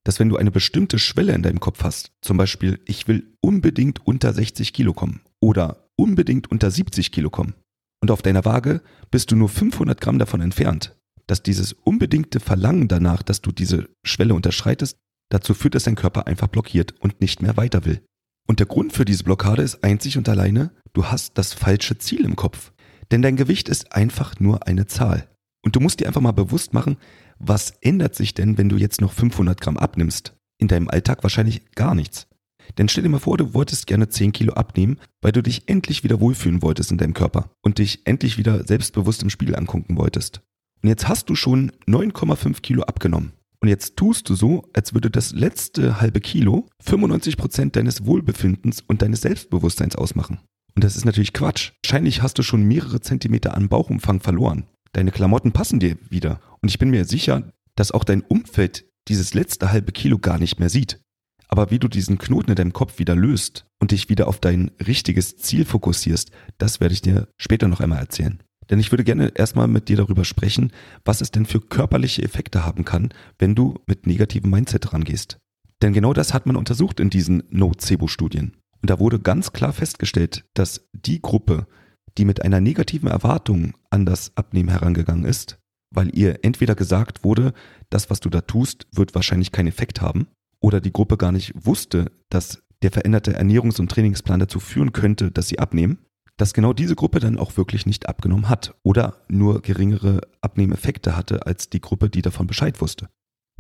dass 0.05 0.19
wenn 0.19 0.29
du 0.29 0.37
eine 0.37 0.51
bestimmte 0.51 0.99
Schwelle 0.99 1.33
in 1.33 1.43
deinem 1.43 1.61
Kopf 1.61 1.85
hast, 1.85 2.13
zum 2.21 2.37
Beispiel, 2.37 2.81
ich 2.87 3.07
will 3.09 3.37
unbedingt 3.41 4.05
unter 4.07 4.33
60 4.33 4.73
Kilo 4.73 4.93
kommen 4.93 5.21
oder 5.41 5.89
unbedingt 5.97 6.51
unter 6.51 6.71
70 6.71 7.13
Kilo 7.13 7.31
kommen. 7.31 7.55
Und 8.01 8.11
auf 8.11 8.23
deiner 8.23 8.45
Waage 8.45 8.83
bist 9.11 9.31
du 9.31 9.37
nur 9.37 9.49
500 9.49 10.01
Gramm 10.01 10.19
davon 10.19 10.41
entfernt, 10.41 10.97
dass 11.29 11.43
dieses 11.43 11.73
unbedingte 11.73 12.41
Verlangen 12.41 12.89
danach, 12.89 13.23
dass 13.23 13.43
du 13.43 13.53
diese 13.53 13.89
Schwelle 14.05 14.35
unterschreitest, 14.35 14.97
dazu 15.31 15.55
führt, 15.55 15.77
dass 15.77 15.85
dein 15.85 15.95
Körper 15.95 16.27
einfach 16.27 16.49
blockiert 16.49 17.01
und 17.01 17.21
nicht 17.21 17.43
mehr 17.43 17.57
weiter 17.57 17.85
will. 17.85 18.03
Und 18.49 18.59
der 18.59 18.67
Grund 18.67 18.93
für 18.93 19.05
diese 19.05 19.23
Blockade 19.23 19.63
ist 19.63 19.85
einzig 19.85 20.19
und 20.19 20.29
alleine 20.29 20.73
du 20.93 21.07
hast 21.07 21.39
das 21.39 21.55
falsche 21.55 21.99
Ziel 21.99 22.25
im 22.25 22.35
Kopf. 22.35 22.73
Denn 23.13 23.23
dein 23.23 23.37
Gewicht 23.37 23.69
ist 23.69 23.93
einfach 23.93 24.41
nur 24.41 24.67
eine 24.67 24.87
Zahl. 24.87 25.29
Und 25.65 25.77
du 25.77 25.81
musst 25.81 26.01
dir 26.01 26.09
einfach 26.09 26.21
mal 26.21 26.33
bewusst 26.33 26.73
machen, 26.73 26.97
was 27.45 27.73
ändert 27.81 28.15
sich 28.15 28.35
denn, 28.35 28.57
wenn 28.57 28.69
du 28.69 28.77
jetzt 28.77 29.01
noch 29.01 29.13
500 29.13 29.61
Gramm 29.61 29.77
abnimmst? 29.77 30.35
In 30.59 30.69
deinem 30.69 30.89
Alltag 30.89 31.23
wahrscheinlich 31.25 31.73
gar 31.73 31.95
nichts. 31.95 32.29
Denn 32.79 32.89
stell 32.89 33.03
dir 33.03 33.09
mal 33.09 33.19
vor, 33.19 33.37
du 33.37 33.53
wolltest 33.53 33.89
gerne 33.89 34.09
10 34.09 34.33
Kilo 34.33 34.55
abnehmen, 34.55 34.99
weil 35.21 35.33
du 35.33 35.43
dich 35.43 35.69
endlich 35.69 36.05
wieder 36.05 36.21
wohlfühlen 36.21 36.63
wolltest 36.63 36.93
in 36.93 36.99
deinem 36.99 37.15
Körper 37.15 37.51
und 37.61 37.79
dich 37.79 38.07
endlich 38.07 38.39
wieder 38.39 38.65
selbstbewusst 38.65 39.25
im 39.25 39.31
Spiegel 39.31 39.57
angucken 39.57 39.97
wolltest. 39.97 40.41
Und 40.83 40.89
jetzt 40.89 41.09
hast 41.09 41.29
du 41.29 41.35
schon 41.35 41.73
9,5 41.89 42.61
Kilo 42.61 42.83
abgenommen. 42.85 43.33
Und 43.61 43.69
jetzt 43.69 43.97
tust 43.97 44.29
du 44.29 44.35
so, 44.35 44.69
als 44.73 44.95
würde 44.95 45.11
das 45.11 45.33
letzte 45.33 46.01
halbe 46.01 46.21
Kilo 46.21 46.69
95 46.83 47.37
Prozent 47.37 47.77
deines 47.77 48.07
Wohlbefindens 48.07 48.81
und 48.81 49.03
deines 49.03 49.21
Selbstbewusstseins 49.21 49.97
ausmachen. 49.97 50.39
Und 50.75 50.85
das 50.85 50.97
ist 50.97 51.05
natürlich 51.05 51.33
Quatsch. 51.33 51.73
Wahrscheinlich 51.85 52.23
hast 52.23 52.39
du 52.39 52.43
schon 52.43 52.63
mehrere 52.63 53.01
Zentimeter 53.01 53.57
an 53.57 53.69
Bauchumfang 53.69 54.21
verloren. 54.21 54.65
Deine 54.93 55.11
Klamotten 55.11 55.53
passen 55.53 55.81
dir 55.81 55.97
wieder. 56.11 56.41
Und 56.63 56.69
ich 56.69 56.79
bin 56.79 56.91
mir 56.91 57.05
sicher, 57.05 57.53
dass 57.75 57.91
auch 57.91 58.05
dein 58.05 58.23
Umfeld 58.23 58.87
dieses 59.09 59.35
letzte 59.35 59.73
halbe 59.73 59.93
Kilo 59.93 60.19
gar 60.19 60.39
nicht 60.39 60.61
mehr 60.61 60.71
sieht. 60.71 61.01
Aber 61.49 61.71
wie 61.71 61.79
du 61.79 61.89
diesen 61.89 62.19
Knoten 62.19 62.51
in 62.51 62.57
deinem 62.57 62.73
Kopf 62.73 62.99
wieder 62.99 63.15
löst 63.15 63.67
und 63.79 63.91
dich 63.91 64.09
wieder 64.09 64.29
auf 64.29 64.41
dein 64.41 64.71
richtiges 64.87 65.37
Ziel 65.37 65.65
fokussierst, 65.65 66.31
das 66.57 66.81
werde 66.81 66.95
ich 66.95 67.03
dir 67.03 67.29
später 67.37 67.69
noch 67.69 67.81
einmal 67.81 67.99
erzählen. 67.99 68.43
Denn 68.71 68.79
ich 68.79 68.91
würde 68.91 69.05
gerne 69.05 69.33
erstmal 69.35 69.69
mit 69.69 69.89
dir 69.89 69.97
darüber 69.97 70.25
sprechen, 70.25 70.73
was 71.05 71.21
es 71.21 71.31
denn 71.31 71.45
für 71.45 71.61
körperliche 71.61 72.23
Effekte 72.23 72.65
haben 72.65 72.85
kann, 72.85 73.13
wenn 73.39 73.55
du 73.55 73.75
mit 73.87 74.07
negativem 74.07 74.51
Mindset 74.51 74.93
rangehst. 74.93 75.39
Denn 75.83 75.93
genau 75.93 76.13
das 76.13 76.33
hat 76.33 76.47
man 76.47 76.57
untersucht 76.57 77.01
in 77.01 77.11
diesen 77.11 77.43
Nocebo-Studien. 77.51 78.57
Und 78.81 78.89
da 78.89 78.99
wurde 78.99 79.19
ganz 79.19 79.53
klar 79.53 79.73
festgestellt, 79.73 80.45
dass 80.55 80.89
die 80.93 81.21
Gruppe, 81.21 81.67
die 82.17 82.25
mit 82.25 82.43
einer 82.43 82.61
negativen 82.61 83.09
Erwartung 83.09 83.75
an 83.91 84.07
das 84.07 84.33
Abnehmen 84.37 84.71
herangegangen 84.71 85.25
ist, 85.25 85.59
weil 85.95 86.17
ihr 86.17 86.41
entweder 86.43 86.75
gesagt 86.75 87.25
wurde, 87.25 87.53
das, 87.91 88.11
was 88.11 88.21
du 88.21 88.31
da 88.31 88.41
tust, 88.41 88.87
wird 88.93 89.15
wahrscheinlich 89.15 89.53
keinen 89.53 89.69
Effekt 89.69 90.01
haben, 90.01 90.29
oder 90.61 90.81
die 90.81 90.93
Gruppe 90.93 91.17
gar 91.17 91.33
nicht 91.33 91.53
wusste, 91.55 92.13
dass 92.31 92.63
der 92.83 92.93
veränderte 92.93 93.39
Ernährungs- 93.39 93.81
und 93.81 93.91
Trainingsplan 93.91 94.41
dazu 94.41 94.61
führen 94.61 94.93
könnte, 94.93 95.31
dass 95.31 95.49
sie 95.49 95.59
abnehmen, 95.59 95.99
dass 96.37 96.55
genau 96.55 96.73
diese 96.73 96.97
Gruppe 96.97 97.21
dann 97.21 97.39
auch 97.39 97.57
wirklich 97.57 97.87
nicht 97.87 98.09
abgenommen 98.09 98.49
hat 98.49 98.75
oder 98.83 99.23
nur 99.29 99.61
geringere 99.61 100.23
Abnehmeffekte 100.41 101.17
hatte 101.17 101.47
als 101.47 101.69
die 101.69 101.81
Gruppe, 101.81 102.09
die 102.11 102.23
davon 102.23 102.47
Bescheid 102.47 102.81
wusste. 102.81 103.09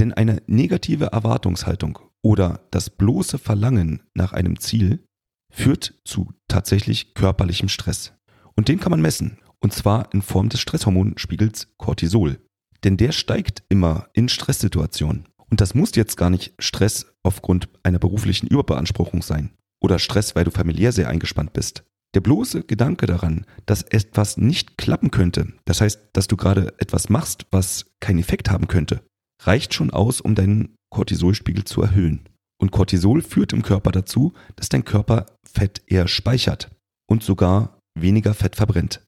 Denn 0.00 0.12
eine 0.12 0.42
negative 0.46 1.06
Erwartungshaltung 1.06 1.98
oder 2.22 2.66
das 2.70 2.88
bloße 2.90 3.38
Verlangen 3.38 4.02
nach 4.14 4.32
einem 4.32 4.58
Ziel 4.58 5.04
führt 5.52 5.94
zu 6.04 6.32
tatsächlich 6.48 7.14
körperlichem 7.14 7.68
Stress. 7.68 8.14
Und 8.56 8.68
den 8.68 8.80
kann 8.80 8.90
man 8.90 9.02
messen, 9.02 9.38
und 9.62 9.72
zwar 9.72 10.12
in 10.12 10.22
Form 10.22 10.48
des 10.48 10.60
Stresshormonspiegels 10.60 11.68
Cortisol. 11.78 12.38
Denn 12.84 12.96
der 12.96 13.12
steigt 13.12 13.62
immer 13.68 14.08
in 14.12 14.28
Stresssituationen. 14.28 15.28
Und 15.48 15.60
das 15.60 15.74
muss 15.74 15.94
jetzt 15.94 16.16
gar 16.16 16.30
nicht 16.30 16.54
Stress 16.58 17.06
aufgrund 17.22 17.68
einer 17.82 17.98
beruflichen 17.98 18.48
Überbeanspruchung 18.48 19.22
sein 19.22 19.50
oder 19.80 19.98
Stress, 19.98 20.34
weil 20.34 20.44
du 20.44 20.50
familiär 20.50 20.92
sehr 20.92 21.08
eingespannt 21.08 21.52
bist. 21.52 21.84
Der 22.14 22.20
bloße 22.20 22.64
Gedanke 22.64 23.06
daran, 23.06 23.46
dass 23.66 23.82
etwas 23.82 24.36
nicht 24.36 24.76
klappen 24.76 25.10
könnte, 25.10 25.52
das 25.64 25.80
heißt, 25.80 26.00
dass 26.12 26.26
du 26.26 26.36
gerade 26.36 26.74
etwas 26.78 27.08
machst, 27.08 27.46
was 27.50 27.86
keinen 28.00 28.18
Effekt 28.18 28.50
haben 28.50 28.66
könnte, 28.66 29.02
reicht 29.42 29.74
schon 29.74 29.90
aus, 29.90 30.20
um 30.20 30.34
deinen 30.34 30.74
Cortisolspiegel 30.90 31.64
zu 31.64 31.82
erhöhen. 31.82 32.28
Und 32.60 32.70
Cortisol 32.70 33.22
führt 33.22 33.52
im 33.52 33.62
Körper 33.62 33.92
dazu, 33.92 34.34
dass 34.56 34.68
dein 34.68 34.84
Körper 34.84 35.26
Fett 35.44 35.82
eher 35.86 36.06
speichert 36.06 36.70
und 37.06 37.22
sogar 37.22 37.78
weniger 37.98 38.34
Fett 38.34 38.56
verbrennt. 38.56 39.02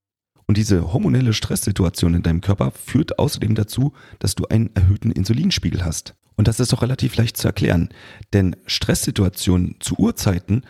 Und 0.47 0.59
diese 0.59 0.93
hormonelle 0.93 1.33
Stresssituation 1.33 2.15
in 2.15 2.23
deinem 2.23 2.41
Körper 2.41 2.71
führt 2.71 3.19
außerdem 3.19 3.55
dazu, 3.55 3.93
dass 4.19 4.35
du 4.35 4.47
einen 4.47 4.75
erhöhten 4.75 5.11
Insulinspiegel 5.11 5.85
hast. 5.85 6.15
Und 6.37 6.49
das 6.49 6.61
ist 6.61 6.75
auch 6.75 6.83
relativ 6.83 7.17
leicht 7.17 7.37
zu 7.37 7.47
erklären, 7.47 7.91
denn 8.33 8.57
Stresssituationen 8.67 9.77
zu 9.81 9.97
Urzeiten 9.97 10.63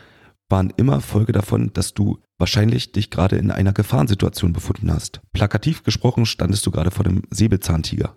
waren 0.49 0.73
immer 0.77 1.01
Folge 1.01 1.33
davon, 1.33 1.73
dass 1.73 1.95
du 1.95 2.19
wahrscheinlich 2.39 2.93
dich 2.93 3.11
gerade 3.11 3.37
in 3.37 3.51
einer 3.51 3.73
Gefahrensituation 3.73 4.53
befunden 4.53 4.93
hast. 4.93 5.21
Plakativ 5.33 5.83
gesprochen 5.83 6.27
standest 6.27 6.67
du 6.67 6.71
gerade 6.71 6.91
vor 6.91 7.05
dem 7.05 7.23
Säbelzahntiger. 7.31 8.17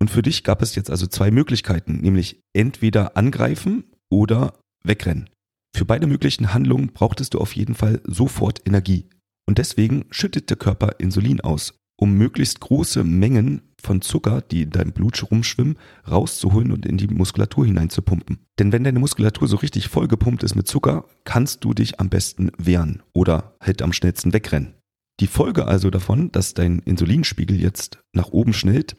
Und 0.00 0.10
für 0.10 0.22
dich 0.22 0.44
gab 0.44 0.62
es 0.62 0.74
jetzt 0.74 0.90
also 0.90 1.06
zwei 1.06 1.30
Möglichkeiten, 1.30 1.98
nämlich 2.00 2.42
entweder 2.52 3.16
angreifen 3.16 3.84
oder 4.10 4.54
wegrennen. 4.82 5.28
Für 5.76 5.84
beide 5.84 6.06
möglichen 6.06 6.52
Handlungen 6.52 6.92
brauchtest 6.92 7.34
du 7.34 7.38
auf 7.38 7.54
jeden 7.54 7.74
Fall 7.74 8.00
sofort 8.04 8.66
Energie. 8.66 9.08
Und 9.50 9.58
deswegen 9.58 10.04
schüttet 10.12 10.48
der 10.48 10.56
Körper 10.56 11.00
Insulin 11.00 11.40
aus, 11.40 11.74
um 11.96 12.12
möglichst 12.12 12.60
große 12.60 13.02
Mengen 13.02 13.62
von 13.82 14.00
Zucker, 14.00 14.42
die 14.42 14.62
in 14.62 14.70
deinem 14.70 14.92
Blut 14.92 15.28
rumschwimmen, 15.28 15.76
rauszuholen 16.08 16.70
und 16.70 16.86
in 16.86 16.98
die 16.98 17.08
Muskulatur 17.08 17.66
hineinzupumpen. 17.66 18.38
Denn 18.60 18.70
wenn 18.70 18.84
deine 18.84 19.00
Muskulatur 19.00 19.48
so 19.48 19.56
richtig 19.56 19.88
vollgepumpt 19.88 20.44
ist 20.44 20.54
mit 20.54 20.68
Zucker, 20.68 21.04
kannst 21.24 21.64
du 21.64 21.74
dich 21.74 21.98
am 21.98 22.10
besten 22.10 22.52
wehren 22.58 23.02
oder 23.12 23.56
halt 23.60 23.82
am 23.82 23.92
schnellsten 23.92 24.32
wegrennen. 24.32 24.74
Die 25.18 25.26
Folge 25.26 25.66
also 25.66 25.90
davon, 25.90 26.30
dass 26.30 26.54
dein 26.54 26.78
Insulinspiegel 26.78 27.60
jetzt 27.60 27.98
nach 28.14 28.28
oben 28.28 28.52
schnellt, 28.52 28.94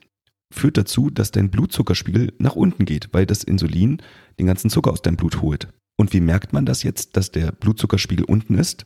führt 0.53 0.75
dazu, 0.75 1.10
dass 1.10 1.31
dein 1.31 1.50
Blutzuckerspiegel 1.50 2.34
nach 2.39 2.58
unten 2.58 2.84
geht, 2.84 3.08
weil 3.13 3.25
das 3.25 3.46
Insulin 3.46 4.01
den 4.38 4.48
ganzen 4.48 4.70
Zucker 4.70 4.91
aus 4.91 5.01
deinem 5.01 5.15
Blut 5.15 5.41
holt. 5.41 5.70
Und 5.98 6.12
wie 6.12 6.20
merkt 6.20 6.51
man 6.51 6.65
das 6.65 6.84
jetzt, 6.84 7.15
dass 7.15 7.31
der 7.31 7.53
Blutzuckerspiegel 7.53 8.25
unten 8.25 8.55
ist? 8.55 8.86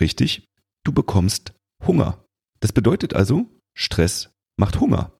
Richtig, 0.00 0.48
du 0.84 0.92
bekommst 0.92 1.54
Hunger. 1.86 2.24
Das 2.60 2.72
bedeutet 2.72 3.14
also, 3.14 3.46
Stress 3.74 4.30
macht 4.56 4.80
Hunger. 4.80 5.12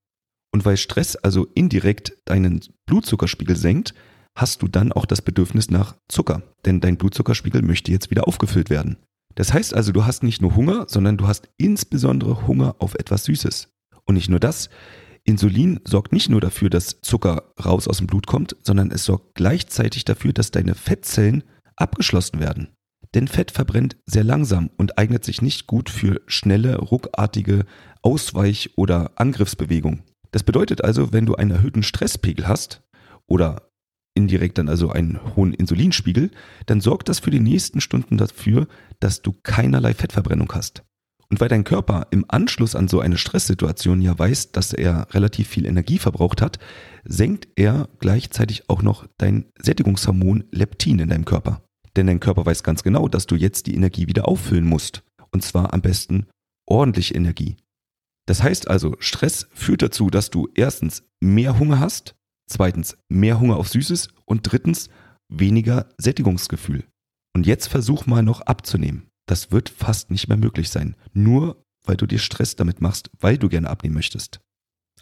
Und 0.53 0.65
weil 0.65 0.77
Stress 0.77 1.17
also 1.17 1.47
indirekt 1.55 2.13
deinen 2.27 2.61
Blutzuckerspiegel 2.87 3.57
senkt, 3.57 3.95
hast 4.37 4.63
du 4.63 4.69
dann 4.69 4.93
auch 4.93 5.07
das 5.07 5.23
Bedürfnis 5.23 5.71
nach 5.71 5.97
Zucker, 6.09 6.43
denn 6.65 6.81
dein 6.81 6.97
Blutzuckerspiegel 6.97 7.63
möchte 7.63 7.91
jetzt 7.91 8.11
wieder 8.11 8.29
aufgefüllt 8.29 8.71
werden. 8.71 8.99
Das 9.35 9.53
heißt 9.53 9.75
also, 9.75 9.93
du 9.93 10.05
hast 10.05 10.23
nicht 10.23 10.43
nur 10.43 10.55
Hunger, 10.55 10.87
sondern 10.89 11.17
du 11.17 11.27
hast 11.27 11.49
insbesondere 11.57 12.47
Hunger 12.47 12.77
auf 12.79 12.95
etwas 12.95 13.25
Süßes. 13.25 13.69
Und 14.05 14.15
nicht 14.15 14.29
nur 14.29 14.41
das, 14.41 14.69
Insulin 15.25 15.81
sorgt 15.85 16.13
nicht 16.13 16.29
nur 16.29 16.41
dafür, 16.41 16.69
dass 16.69 17.01
Zucker 17.01 17.53
raus 17.65 17.89
aus 17.89 17.99
dem 17.99 18.07
Blut 18.07 18.27
kommt, 18.27 18.57
sondern 18.63 18.91
es 18.91 19.05
sorgt 19.05 19.35
gleichzeitig 19.35 20.05
dafür, 20.05 20.33
dass 20.33 20.51
deine 20.51 20.75
Fettzellen 20.75 21.45
abgeschlossen 21.77 22.41
werden. 22.41 22.69
Denn 23.15 23.29
Fett 23.29 23.51
verbrennt 23.51 23.97
sehr 24.07 24.25
langsam 24.25 24.71
und 24.77 24.99
eignet 24.99 25.25
sich 25.25 25.43
nicht 25.43 25.67
gut 25.67 25.91
für 25.91 26.21
schnelle, 26.27 26.79
ruckartige 26.79 27.65
Ausweich- 28.03 28.71
oder 28.77 29.13
Angriffsbewegungen. 29.17 30.03
Das 30.31 30.43
bedeutet 30.43 30.83
also, 30.83 31.13
wenn 31.13 31.27
du 31.27 31.35
einen 31.35 31.51
erhöhten 31.51 31.83
Stresspegel 31.83 32.49
hast 32.49 32.83
oder 33.27 33.69
indirekt 34.15 34.59
dann 34.59 34.69
also 34.69 34.91
einen 34.91 35.37
hohen 35.37 35.53
Insulinspiegel, 35.53 36.31
dann 36.67 36.81
sorgt 36.81 37.09
das 37.09 37.19
für 37.19 37.31
die 37.31 37.41
nächsten 37.41 37.81
Stunden 37.81 38.19
dafür, 38.19 38.67
dass 39.01 39.23
du 39.23 39.33
keinerlei 39.43 39.95
Fettverbrennung 39.95 40.53
hast. 40.55 40.83
Und 41.31 41.41
weil 41.41 41.49
dein 41.49 41.65
Körper 41.65 42.09
im 42.11 42.27
Anschluss 42.29 42.77
an 42.77 42.89
so 42.89 43.01
eine 43.01 43.17
Stresssituation 43.17 44.03
ja 44.03 44.19
weiß, 44.19 44.53
dass 44.53 44.75
er 44.75 45.07
relativ 45.13 45.49
viel 45.49 45.65
Energie 45.65 45.99
verbraucht 45.99 46.43
hat, 46.43 46.59
senkt 47.05 47.49
er 47.57 47.89
gleichzeitig 48.01 48.69
auch 48.69 48.83
noch 48.83 49.07
dein 49.17 49.47
Sättigungshormon 49.59 50.45
Leptin 50.51 50.99
in 50.99 51.09
deinem 51.09 51.25
Körper. 51.25 51.63
Denn 51.97 52.07
dein 52.07 52.21
Körper 52.21 52.47
weiß 52.47 52.63
ganz 52.63 52.83
genau, 52.83 53.09
dass 53.09 53.27
du 53.27 53.37
jetzt 53.37 53.67
die 53.67 53.75
Energie 53.75 54.07
wieder 54.07 54.29
auffüllen 54.29 54.67
musst. 54.67 55.03
Und 55.31 55.43
zwar 55.43 55.73
am 55.73 55.83
besten 55.83 56.27
ordentlich 56.67 57.15
Energie. 57.15 57.57
Das 58.27 58.43
heißt 58.43 58.69
also, 58.69 58.97
Stress 58.99 59.49
führt 59.53 59.83
dazu, 59.83 60.09
dass 60.09 60.31
du 60.31 60.49
erstens 60.55 61.03
mehr 61.21 61.59
Hunger 61.59 61.81
hast, 61.81 62.15
zweitens 62.49 62.97
mehr 63.09 63.41
Hunger 63.41 63.57
auf 63.57 63.69
Süßes 63.69 64.09
und 64.25 64.43
drittens 64.43 64.89
weniger 65.29 65.89
Sättigungsgefühl. 65.99 66.85
Und 67.35 67.47
jetzt 67.47 67.67
versuch 67.67 68.07
mal 68.07 68.23
noch 68.23 68.43
abzunehmen. 68.43 69.09
Das 69.27 69.51
wird 69.51 69.71
fast 69.71 70.11
nicht 70.11 70.29
mehr 70.29 70.37
möglich 70.37 70.69
sein. 70.69 70.97
Nur 71.13 71.63
weil 71.85 71.97
du 71.97 72.07
dir 72.07 72.19
Stress 72.19 72.57
damit 72.57 72.81
machst, 72.81 73.11
weil 73.19 73.39
du 73.39 73.49
gerne 73.49 73.71
abnehmen 73.71 73.95
möchtest. 73.95 74.41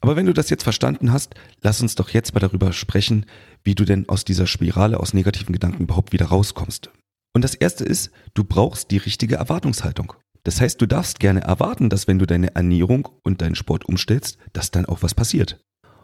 Aber 0.01 0.17
wenn 0.17 0.27
du 0.27 0.33
das 0.33 0.49
jetzt 0.49 0.63
verstanden 0.63 1.13
hast, 1.13 1.35
lass 1.61 1.83
uns 1.83 1.95
doch 1.95 2.09
jetzt 2.11 2.33
mal 2.33 2.41
darüber 2.41 2.73
sprechen, 2.73 3.27
wie 3.63 3.75
du 3.75 3.85
denn 3.85 4.09
aus 4.09 4.25
dieser 4.25 4.47
Spirale 4.47 5.01
aus 5.01 5.15
negativen 5.15 5.53
Gedanken 5.53 5.85
überhaupt 5.85 6.13
wieder 6.13 6.27
rauskommst. 6.27 6.91
Und 7.33 7.43
das 7.43 7.55
erste 7.55 7.85
ist, 7.85 8.11
du 8.35 8.45
brauchst 8.45 8.91
die 8.91 8.97
richtige 8.97 9.37
Erwartungshaltung. 9.37 10.15
Das 10.43 10.61
heißt, 10.61 10.81
du 10.81 10.87
darfst 10.87 11.21
gerne 11.21 11.43
erwarten, 11.43 11.91
dass 11.91 12.09
wenn 12.09 12.19
du 12.19 12.27
deine 12.27 12.55
Ernährung 12.55 13.09
und 13.23 13.43
deinen 13.43 13.55
Sport 13.55 13.85
umstellst, 13.85 14.39
dass 14.53 14.71
dann 14.71 14.87
auch 14.87 15.03
was 15.03 15.15
passiert. 15.15 15.61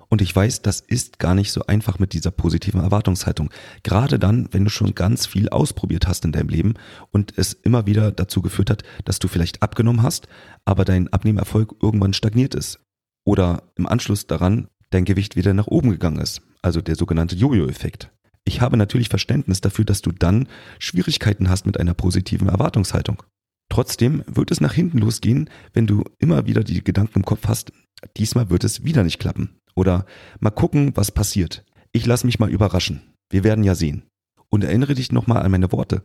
Und 0.08 0.22
ich 0.22 0.34
weiß, 0.34 0.62
das 0.62 0.80
ist 0.80 1.18
gar 1.18 1.34
nicht 1.34 1.50
so 1.50 1.66
einfach 1.66 1.98
mit 1.98 2.12
dieser 2.12 2.30
positiven 2.30 2.80
Erwartungshaltung. 2.80 3.50
Gerade 3.82 4.18
dann, 4.18 4.48
wenn 4.52 4.64
du 4.64 4.70
schon 4.70 4.94
ganz 4.94 5.26
viel 5.26 5.48
ausprobiert 5.48 6.06
hast 6.06 6.24
in 6.24 6.32
deinem 6.32 6.48
Leben 6.48 6.74
und 7.10 7.36
es 7.36 7.54
immer 7.54 7.86
wieder 7.86 8.12
dazu 8.12 8.40
geführt 8.40 8.70
hat, 8.70 8.84
dass 9.04 9.18
du 9.18 9.26
vielleicht 9.26 9.62
abgenommen 9.62 10.02
hast, 10.02 10.28
aber 10.64 10.84
dein 10.84 11.12
Abnehmerfolg 11.12 11.74
irgendwann 11.82 12.12
stagniert 12.12 12.54
ist 12.54 12.78
oder 13.24 13.64
im 13.74 13.86
Anschluss 13.86 14.26
daran 14.26 14.68
dein 14.90 15.04
Gewicht 15.04 15.34
wieder 15.34 15.52
nach 15.54 15.66
oben 15.66 15.90
gegangen 15.90 16.20
ist, 16.20 16.42
also 16.66 16.82
der 16.82 16.96
sogenannte 16.96 17.36
Jojo-Effekt. 17.36 18.10
Ich 18.44 18.60
habe 18.60 18.76
natürlich 18.76 19.08
Verständnis 19.08 19.60
dafür, 19.60 19.84
dass 19.84 20.02
du 20.02 20.10
dann 20.10 20.48
Schwierigkeiten 20.80 21.48
hast 21.48 21.64
mit 21.64 21.78
einer 21.78 21.94
positiven 21.94 22.48
Erwartungshaltung. 22.48 23.22
Trotzdem 23.68 24.24
wird 24.26 24.50
es 24.50 24.60
nach 24.60 24.72
hinten 24.72 24.98
losgehen, 24.98 25.48
wenn 25.72 25.86
du 25.86 26.02
immer 26.18 26.46
wieder 26.46 26.64
die 26.64 26.82
Gedanken 26.82 27.20
im 27.20 27.24
Kopf 27.24 27.46
hast, 27.46 27.72
diesmal 28.16 28.50
wird 28.50 28.64
es 28.64 28.84
wieder 28.84 29.04
nicht 29.04 29.20
klappen. 29.20 29.60
Oder 29.76 30.06
mal 30.40 30.50
gucken, 30.50 30.96
was 30.96 31.12
passiert. 31.12 31.64
Ich 31.92 32.04
lasse 32.04 32.26
mich 32.26 32.40
mal 32.40 32.50
überraschen. 32.50 33.14
Wir 33.30 33.44
werden 33.44 33.62
ja 33.62 33.76
sehen. 33.76 34.02
Und 34.48 34.64
erinnere 34.64 34.94
dich 34.94 35.12
nochmal 35.12 35.42
an 35.42 35.52
meine 35.52 35.70
Worte. 35.70 36.02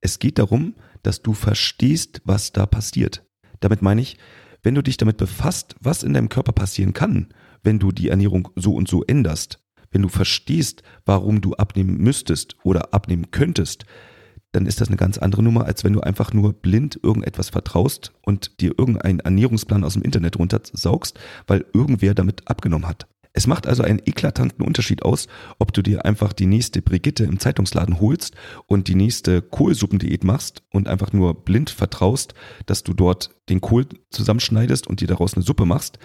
Es 0.00 0.20
geht 0.20 0.38
darum, 0.38 0.74
dass 1.02 1.22
du 1.22 1.32
verstehst, 1.32 2.22
was 2.24 2.52
da 2.52 2.66
passiert. 2.66 3.24
Damit 3.58 3.82
meine 3.82 4.00
ich, 4.00 4.16
wenn 4.62 4.76
du 4.76 4.82
dich 4.82 4.96
damit 4.96 5.16
befasst, 5.16 5.74
was 5.80 6.04
in 6.04 6.14
deinem 6.14 6.28
Körper 6.28 6.52
passieren 6.52 6.92
kann, 6.92 7.34
wenn 7.64 7.80
du 7.80 7.90
die 7.90 8.08
Ernährung 8.08 8.48
so 8.54 8.74
und 8.74 8.88
so 8.88 9.02
änderst, 9.04 9.58
wenn 9.90 10.02
du 10.02 10.08
verstehst, 10.08 10.82
warum 11.04 11.40
du 11.40 11.54
abnehmen 11.54 11.98
müsstest 11.98 12.56
oder 12.62 12.92
abnehmen 12.92 13.30
könntest, 13.30 13.84
dann 14.52 14.66
ist 14.66 14.80
das 14.80 14.88
eine 14.88 14.96
ganz 14.96 15.18
andere 15.18 15.42
Nummer, 15.42 15.66
als 15.66 15.84
wenn 15.84 15.92
du 15.92 16.00
einfach 16.00 16.32
nur 16.32 16.52
blind 16.52 16.98
irgendetwas 17.02 17.50
vertraust 17.50 18.12
und 18.22 18.60
dir 18.60 18.72
irgendeinen 18.78 19.20
Ernährungsplan 19.20 19.84
aus 19.84 19.92
dem 19.94 20.02
Internet 20.02 20.38
runtersaugst, 20.38 21.18
weil 21.46 21.66
irgendwer 21.74 22.14
damit 22.14 22.48
abgenommen 22.48 22.88
hat. 22.88 23.06
Es 23.34 23.46
macht 23.46 23.66
also 23.66 23.82
einen 23.82 24.00
eklatanten 24.04 24.64
Unterschied 24.64 25.02
aus, 25.02 25.28
ob 25.58 25.72
du 25.72 25.82
dir 25.82 26.04
einfach 26.04 26.32
die 26.32 26.46
nächste 26.46 26.82
Brigitte 26.82 27.24
im 27.24 27.38
Zeitungsladen 27.38 28.00
holst 28.00 28.34
und 28.66 28.88
die 28.88 28.94
nächste 28.94 29.42
Kohlsuppendiät 29.42 30.24
machst 30.24 30.62
und 30.72 30.88
einfach 30.88 31.12
nur 31.12 31.44
blind 31.44 31.70
vertraust, 31.70 32.34
dass 32.66 32.82
du 32.82 32.94
dort 32.94 33.30
den 33.48 33.60
Kohl 33.60 33.86
zusammenschneidest 34.10 34.86
und 34.86 35.00
dir 35.00 35.08
daraus 35.08 35.34
eine 35.34 35.44
Suppe 35.44 35.66
machst, 35.66 35.98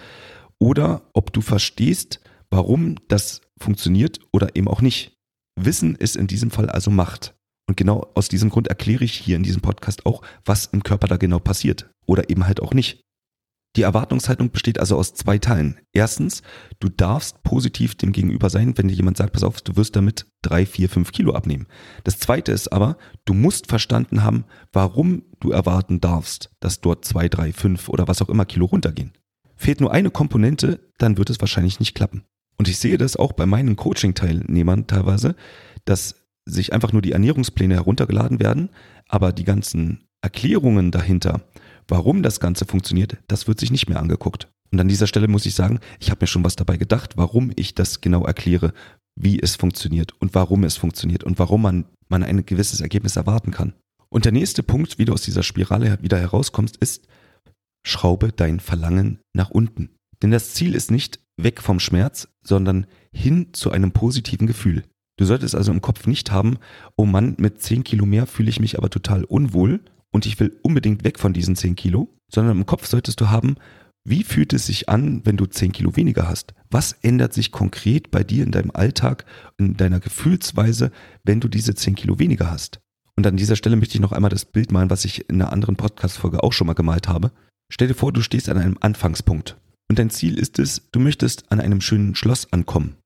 oder 0.60 1.02
ob 1.12 1.32
du 1.32 1.40
verstehst, 1.40 2.20
warum 2.50 2.96
das 3.08 3.40
funktioniert 3.60 4.20
oder 4.32 4.56
eben 4.56 4.68
auch 4.68 4.80
nicht. 4.80 5.16
Wissen 5.56 5.94
ist 5.94 6.16
in 6.16 6.26
diesem 6.26 6.50
Fall 6.50 6.68
also 6.68 6.90
Macht. 6.90 7.34
Und 7.66 7.76
genau 7.76 8.10
aus 8.14 8.28
diesem 8.28 8.50
Grund 8.50 8.68
erkläre 8.68 9.04
ich 9.04 9.14
hier 9.14 9.36
in 9.36 9.42
diesem 9.42 9.62
Podcast 9.62 10.04
auch, 10.04 10.22
was 10.44 10.66
im 10.66 10.82
Körper 10.82 11.06
da 11.06 11.16
genau 11.16 11.38
passiert 11.38 11.90
oder 12.06 12.28
eben 12.28 12.46
halt 12.46 12.60
auch 12.60 12.74
nicht. 12.74 13.00
Die 13.76 13.82
Erwartungshaltung 13.82 14.50
besteht 14.50 14.78
also 14.78 14.96
aus 14.96 15.14
zwei 15.14 15.38
Teilen. 15.38 15.80
Erstens, 15.92 16.42
du 16.78 16.88
darfst 16.88 17.42
positiv 17.42 17.96
dem 17.96 18.12
Gegenüber 18.12 18.48
sein, 18.48 18.78
wenn 18.78 18.86
dir 18.86 18.94
jemand 18.94 19.16
sagt, 19.16 19.32
pass 19.32 19.42
auf, 19.42 19.60
du 19.62 19.74
wirst 19.74 19.96
damit 19.96 20.26
drei, 20.42 20.64
vier, 20.64 20.88
fünf 20.88 21.10
Kilo 21.10 21.32
abnehmen. 21.34 21.66
Das 22.04 22.18
zweite 22.18 22.52
ist 22.52 22.68
aber, 22.68 22.96
du 23.24 23.34
musst 23.34 23.66
verstanden 23.66 24.22
haben, 24.22 24.44
warum 24.72 25.24
du 25.40 25.50
erwarten 25.50 26.00
darfst, 26.00 26.50
dass 26.60 26.80
dort 26.80 27.04
zwei, 27.04 27.28
drei, 27.28 27.52
fünf 27.52 27.88
oder 27.88 28.06
was 28.06 28.22
auch 28.22 28.28
immer 28.28 28.44
Kilo 28.44 28.66
runtergehen. 28.66 29.12
Fehlt 29.56 29.80
nur 29.80 29.92
eine 29.92 30.10
Komponente, 30.10 30.92
dann 30.98 31.16
wird 31.16 31.30
es 31.30 31.40
wahrscheinlich 31.40 31.80
nicht 31.80 31.94
klappen. 31.94 32.24
Und 32.56 32.68
ich 32.68 32.78
sehe 32.78 32.98
das 32.98 33.16
auch 33.16 33.32
bei 33.32 33.46
meinen 33.46 33.76
Coaching-Teilnehmern 33.76 34.86
teilweise, 34.86 35.34
dass 35.84 36.16
sich 36.46 36.72
einfach 36.72 36.92
nur 36.92 37.02
die 37.02 37.12
Ernährungspläne 37.12 37.74
heruntergeladen 37.74 38.40
werden, 38.40 38.70
aber 39.08 39.32
die 39.32 39.44
ganzen 39.44 40.04
Erklärungen 40.20 40.90
dahinter, 40.90 41.42
warum 41.88 42.22
das 42.22 42.40
Ganze 42.40 42.64
funktioniert, 42.64 43.18
das 43.28 43.48
wird 43.48 43.60
sich 43.60 43.70
nicht 43.70 43.88
mehr 43.88 44.00
angeguckt. 44.00 44.48
Und 44.72 44.80
an 44.80 44.88
dieser 44.88 45.06
Stelle 45.06 45.28
muss 45.28 45.46
ich 45.46 45.54
sagen, 45.54 45.80
ich 46.00 46.10
habe 46.10 46.22
mir 46.22 46.26
schon 46.26 46.44
was 46.44 46.56
dabei 46.56 46.76
gedacht, 46.76 47.16
warum 47.16 47.52
ich 47.56 47.74
das 47.74 48.00
genau 48.00 48.24
erkläre, 48.24 48.72
wie 49.16 49.40
es 49.40 49.56
funktioniert 49.56 50.12
und 50.20 50.34
warum 50.34 50.64
es 50.64 50.76
funktioniert 50.76 51.24
und 51.24 51.38
warum 51.38 51.62
man, 51.62 51.84
man 52.08 52.22
ein 52.22 52.44
gewisses 52.44 52.80
Ergebnis 52.80 53.16
erwarten 53.16 53.52
kann. 53.52 53.74
Und 54.08 54.24
der 54.24 54.32
nächste 54.32 54.62
Punkt, 54.62 54.98
wie 54.98 55.04
du 55.04 55.12
aus 55.12 55.22
dieser 55.22 55.42
Spirale 55.42 55.98
wieder 56.02 56.18
herauskommst, 56.18 56.76
ist, 56.76 57.06
schraube 57.86 58.32
dein 58.32 58.60
Verlangen 58.60 59.20
nach 59.32 59.50
unten. 59.50 59.90
Denn 60.22 60.30
das 60.30 60.54
Ziel 60.54 60.74
ist 60.74 60.90
nicht 60.90 61.20
weg 61.36 61.60
vom 61.60 61.80
Schmerz, 61.80 62.28
sondern 62.42 62.86
hin 63.12 63.48
zu 63.52 63.70
einem 63.70 63.92
positiven 63.92 64.46
Gefühl. 64.46 64.84
Du 65.16 65.24
solltest 65.24 65.54
also 65.54 65.70
im 65.72 65.80
Kopf 65.80 66.06
nicht 66.06 66.32
haben, 66.32 66.58
oh 66.96 67.06
Mann, 67.06 67.34
mit 67.38 67.60
10 67.60 67.84
Kilo 67.84 68.04
mehr 68.06 68.26
fühle 68.26 68.50
ich 68.50 68.60
mich 68.60 68.78
aber 68.78 68.90
total 68.90 69.24
unwohl 69.24 69.80
und 70.10 70.26
ich 70.26 70.38
will 70.40 70.58
unbedingt 70.62 71.04
weg 71.04 71.18
von 71.18 71.32
diesen 71.32 71.56
10 71.56 71.76
Kilo, 71.76 72.08
sondern 72.28 72.58
im 72.58 72.66
Kopf 72.66 72.86
solltest 72.86 73.20
du 73.20 73.30
haben, 73.30 73.56
wie 74.06 74.22
fühlt 74.22 74.52
es 74.52 74.66
sich 74.66 74.88
an, 74.88 75.22
wenn 75.24 75.36
du 75.36 75.46
10 75.46 75.72
Kilo 75.72 75.96
weniger 75.96 76.28
hast? 76.28 76.52
Was 76.70 76.92
ändert 76.92 77.32
sich 77.32 77.52
konkret 77.52 78.10
bei 78.10 78.22
dir 78.22 78.44
in 78.44 78.50
deinem 78.50 78.70
Alltag, 78.72 79.24
in 79.56 79.76
deiner 79.76 80.00
Gefühlsweise, 80.00 80.90
wenn 81.22 81.40
du 81.40 81.48
diese 81.48 81.74
10 81.74 81.94
Kilo 81.94 82.18
weniger 82.18 82.50
hast? 82.50 82.80
Und 83.16 83.26
an 83.26 83.36
dieser 83.36 83.56
Stelle 83.56 83.76
möchte 83.76 83.94
ich 83.94 84.00
noch 84.00 84.12
einmal 84.12 84.30
das 84.30 84.44
Bild 84.44 84.72
malen, 84.72 84.90
was 84.90 85.04
ich 85.04 85.30
in 85.30 85.40
einer 85.40 85.52
anderen 85.52 85.76
Podcast-Folge 85.76 86.42
auch 86.42 86.52
schon 86.52 86.66
mal 86.66 86.74
gemalt 86.74 87.08
habe. 87.08 87.30
Stell 87.72 87.88
dir 87.88 87.94
vor, 87.94 88.12
du 88.12 88.20
stehst 88.20 88.48
an 88.48 88.58
einem 88.58 88.76
Anfangspunkt. 88.80 89.56
Und 89.88 89.98
dein 89.98 90.10
Ziel 90.10 90.38
ist 90.38 90.58
es, 90.58 90.82
du 90.92 91.00
möchtest 91.00 91.50
an 91.52 91.60
einem 91.60 91.80
schönen 91.80 92.14
Schloss 92.14 92.52
ankommen 92.52 92.96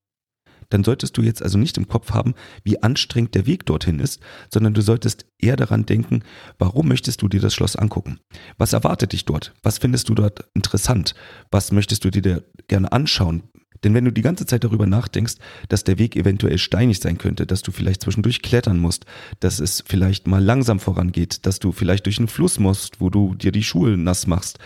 dann 0.69 0.83
solltest 0.83 1.17
du 1.17 1.21
jetzt 1.21 1.41
also 1.41 1.57
nicht 1.57 1.77
im 1.77 1.87
Kopf 1.87 2.11
haben, 2.11 2.35
wie 2.63 2.81
anstrengend 2.81 3.35
der 3.35 3.47
Weg 3.47 3.65
dorthin 3.65 3.99
ist, 3.99 4.19
sondern 4.53 4.73
du 4.73 4.81
solltest 4.81 5.25
eher 5.39 5.55
daran 5.55 5.85
denken, 5.85 6.23
warum 6.57 6.87
möchtest 6.87 7.21
du 7.21 7.27
dir 7.27 7.41
das 7.41 7.53
Schloss 7.53 7.75
angucken? 7.75 8.19
Was 8.57 8.73
erwartet 8.73 9.13
dich 9.13 9.25
dort? 9.25 9.53
Was 9.63 9.79
findest 9.79 10.09
du 10.09 10.15
dort 10.15 10.47
interessant? 10.53 11.15
Was 11.51 11.71
möchtest 11.71 12.05
du 12.05 12.11
dir 12.11 12.43
gerne 12.67 12.91
anschauen? 12.91 13.43
Denn 13.83 13.93
wenn 13.93 14.03
du 14.03 14.11
die 14.11 14.21
ganze 14.21 14.45
Zeit 14.45 14.65
darüber 14.65 14.85
nachdenkst, 14.85 15.35
dass 15.69 15.85
der 15.85 15.97
Weg 15.97 16.17
eventuell 16.17 16.57
steinig 16.57 16.99
sein 16.99 17.17
könnte, 17.17 17.47
dass 17.47 17.61
du 17.61 17.71
vielleicht 17.71 18.01
zwischendurch 18.01 18.41
klettern 18.41 18.77
musst, 18.77 19.05
dass 19.39 19.61
es 19.61 19.83
vielleicht 19.87 20.27
mal 20.27 20.43
langsam 20.43 20.81
vorangeht, 20.81 21.45
dass 21.45 21.59
du 21.59 21.71
vielleicht 21.71 22.05
durch 22.05 22.17
einen 22.17 22.27
Fluss 22.27 22.59
musst, 22.59 22.99
wo 22.99 23.09
du 23.09 23.35
dir 23.35 23.53
die 23.53 23.63
Schuhe 23.63 23.95
nass 23.97 24.27
machst, 24.27 24.59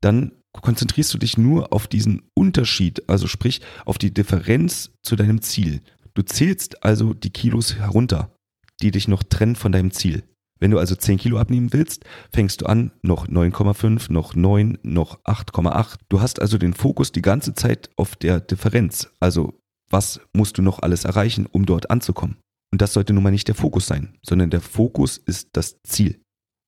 dann 0.00 0.32
konzentrierst 0.60 1.12
du 1.12 1.18
dich 1.18 1.36
nur 1.36 1.72
auf 1.72 1.86
diesen 1.86 2.22
Unterschied, 2.34 3.08
also 3.08 3.26
sprich 3.26 3.60
auf 3.84 3.98
die 3.98 4.12
Differenz 4.12 4.90
zu 5.02 5.16
deinem 5.16 5.42
Ziel. 5.42 5.80
Du 6.14 6.22
zählst 6.22 6.84
also 6.84 7.12
die 7.12 7.30
Kilos 7.30 7.74
herunter, 7.74 8.34
die 8.80 8.90
dich 8.90 9.08
noch 9.08 9.22
trennen 9.22 9.56
von 9.56 9.72
deinem 9.72 9.90
Ziel. 9.90 10.22
Wenn 10.60 10.70
du 10.70 10.78
also 10.78 10.94
10 10.94 11.18
Kilo 11.18 11.38
abnehmen 11.38 11.72
willst, 11.72 12.04
fängst 12.32 12.62
du 12.62 12.66
an, 12.66 12.92
noch 13.02 13.26
9,5, 13.26 14.12
noch 14.12 14.34
9, 14.34 14.78
noch 14.82 15.22
8,8. 15.24 15.96
Du 16.08 16.20
hast 16.20 16.40
also 16.40 16.58
den 16.58 16.74
Fokus 16.74 17.12
die 17.12 17.22
ganze 17.22 17.54
Zeit 17.54 17.90
auf 17.96 18.16
der 18.16 18.40
Differenz. 18.40 19.10
Also 19.20 19.54
was 19.90 20.20
musst 20.32 20.56
du 20.56 20.62
noch 20.62 20.80
alles 20.80 21.04
erreichen, 21.04 21.46
um 21.46 21.66
dort 21.66 21.90
anzukommen? 21.90 22.36
Und 22.72 22.80
das 22.80 22.92
sollte 22.92 23.12
nun 23.12 23.22
mal 23.22 23.30
nicht 23.30 23.48
der 23.48 23.54
Fokus 23.54 23.86
sein, 23.86 24.18
sondern 24.24 24.50
der 24.50 24.60
Fokus 24.60 25.18
ist 25.18 25.50
das 25.52 25.82
Ziel. 25.82 26.20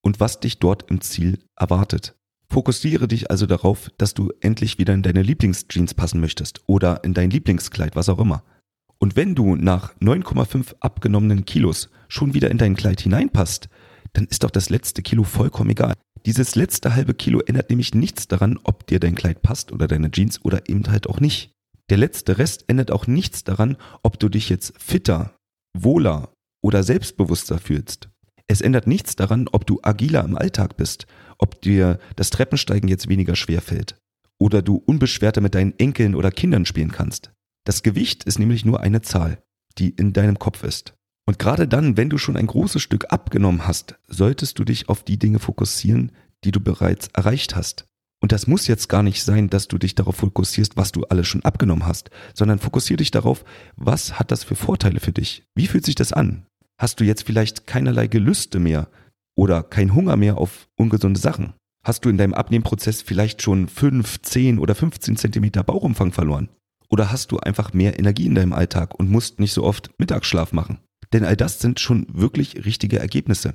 Und 0.04 0.20
was 0.20 0.40
dich 0.40 0.58
dort 0.58 0.90
im 0.90 1.00
Ziel 1.00 1.38
erwartet. 1.56 2.14
Fokussiere 2.48 3.08
dich 3.08 3.30
also 3.30 3.46
darauf, 3.46 3.90
dass 3.98 4.14
du 4.14 4.32
endlich 4.40 4.78
wieder 4.78 4.94
in 4.94 5.02
deine 5.02 5.22
Lieblingsjeans 5.22 5.94
passen 5.94 6.20
möchtest 6.20 6.62
oder 6.66 7.02
in 7.04 7.12
dein 7.12 7.30
Lieblingskleid, 7.30 7.96
was 7.96 8.08
auch 8.08 8.18
immer. 8.18 8.44
Und 8.98 9.16
wenn 9.16 9.34
du 9.34 9.56
nach 9.56 9.94
9,5 9.96 10.76
abgenommenen 10.80 11.44
Kilos 11.44 11.90
schon 12.08 12.34
wieder 12.34 12.50
in 12.50 12.58
dein 12.58 12.76
Kleid 12.76 13.00
hineinpasst, 13.00 13.68
dann 14.12 14.26
ist 14.26 14.44
doch 14.44 14.50
das 14.50 14.70
letzte 14.70 15.02
Kilo 15.02 15.24
vollkommen 15.24 15.70
egal. 15.70 15.94
Dieses 16.24 16.54
letzte 16.54 16.94
halbe 16.94 17.14
Kilo 17.14 17.40
ändert 17.40 17.70
nämlich 17.70 17.94
nichts 17.94 18.26
daran, 18.26 18.58
ob 18.64 18.86
dir 18.86 18.98
dein 18.98 19.14
Kleid 19.14 19.42
passt 19.42 19.72
oder 19.72 19.86
deine 19.86 20.10
Jeans 20.10 20.42
oder 20.44 20.68
eben 20.68 20.88
halt 20.88 21.08
auch 21.08 21.20
nicht. 21.20 21.52
Der 21.90 21.98
letzte 21.98 22.38
Rest 22.38 22.64
ändert 22.68 22.90
auch 22.90 23.06
nichts 23.06 23.44
daran, 23.44 23.76
ob 24.02 24.18
du 24.18 24.28
dich 24.28 24.48
jetzt 24.48 24.72
fitter, 24.78 25.36
wohler 25.76 26.32
oder 26.62 26.82
selbstbewusster 26.82 27.58
fühlst. 27.58 28.08
Es 28.48 28.60
ändert 28.60 28.86
nichts 28.86 29.16
daran, 29.16 29.48
ob 29.52 29.66
du 29.66 29.80
agiler 29.82 30.24
im 30.24 30.36
Alltag 30.36 30.76
bist 30.76 31.06
ob 31.38 31.60
dir 31.62 31.98
das 32.16 32.30
Treppensteigen 32.30 32.88
jetzt 32.88 33.08
weniger 33.08 33.36
schwer 33.36 33.60
fällt 33.60 34.00
oder 34.38 34.62
du 34.62 34.76
unbeschwerter 34.76 35.40
mit 35.40 35.54
deinen 35.54 35.78
Enkeln 35.78 36.14
oder 36.14 36.30
Kindern 36.30 36.66
spielen 36.66 36.92
kannst. 36.92 37.32
Das 37.64 37.82
Gewicht 37.82 38.24
ist 38.24 38.38
nämlich 38.38 38.64
nur 38.64 38.80
eine 38.80 39.02
Zahl, 39.02 39.42
die 39.78 39.90
in 39.90 40.12
deinem 40.12 40.38
Kopf 40.38 40.62
ist. 40.62 40.94
Und 41.26 41.38
gerade 41.38 41.66
dann, 41.66 41.96
wenn 41.96 42.10
du 42.10 42.18
schon 42.18 42.36
ein 42.36 42.46
großes 42.46 42.80
Stück 42.80 43.12
abgenommen 43.12 43.66
hast, 43.66 43.96
solltest 44.06 44.58
du 44.58 44.64
dich 44.64 44.88
auf 44.88 45.02
die 45.02 45.18
Dinge 45.18 45.40
fokussieren, 45.40 46.12
die 46.44 46.52
du 46.52 46.60
bereits 46.60 47.08
erreicht 47.08 47.56
hast. 47.56 47.86
Und 48.20 48.32
das 48.32 48.46
muss 48.46 48.66
jetzt 48.66 48.88
gar 48.88 49.02
nicht 49.02 49.22
sein, 49.22 49.50
dass 49.50 49.68
du 49.68 49.76
dich 49.76 49.94
darauf 49.94 50.16
fokussierst, 50.16 50.76
was 50.76 50.92
du 50.92 51.04
alles 51.04 51.26
schon 51.26 51.44
abgenommen 51.44 51.86
hast, 51.86 52.10
sondern 52.34 52.58
fokussier 52.58 52.96
dich 52.96 53.10
darauf, 53.10 53.44
was 53.76 54.18
hat 54.18 54.30
das 54.30 54.44
für 54.44 54.54
Vorteile 54.54 55.00
für 55.00 55.12
dich? 55.12 55.44
Wie 55.54 55.66
fühlt 55.66 55.84
sich 55.84 55.96
das 55.96 56.12
an? 56.12 56.46
Hast 56.78 57.00
du 57.00 57.04
jetzt 57.04 57.24
vielleicht 57.24 57.66
keinerlei 57.66 58.06
Gelüste 58.06 58.58
mehr, 58.58 58.88
oder 59.36 59.62
kein 59.62 59.94
Hunger 59.94 60.16
mehr 60.16 60.38
auf 60.38 60.68
ungesunde 60.76 61.20
Sachen? 61.20 61.54
Hast 61.84 62.04
du 62.04 62.08
in 62.08 62.18
deinem 62.18 62.34
Abnehmprozess 62.34 63.02
vielleicht 63.02 63.42
schon 63.42 63.68
5, 63.68 64.22
10 64.22 64.58
oder 64.58 64.74
15 64.74 65.16
Zentimeter 65.16 65.62
Bauchumfang 65.62 66.12
verloren? 66.12 66.48
Oder 66.88 67.12
hast 67.12 67.30
du 67.30 67.38
einfach 67.38 67.72
mehr 67.72 67.98
Energie 67.98 68.26
in 68.26 68.34
deinem 68.34 68.52
Alltag 68.52 68.94
und 68.98 69.10
musst 69.10 69.38
nicht 69.38 69.52
so 69.52 69.62
oft 69.62 69.90
Mittagsschlaf 69.98 70.52
machen? 70.52 70.80
Denn 71.12 71.24
all 71.24 71.36
das 71.36 71.60
sind 71.60 71.78
schon 71.78 72.06
wirklich 72.12 72.64
richtige 72.64 72.98
Ergebnisse. 72.98 73.54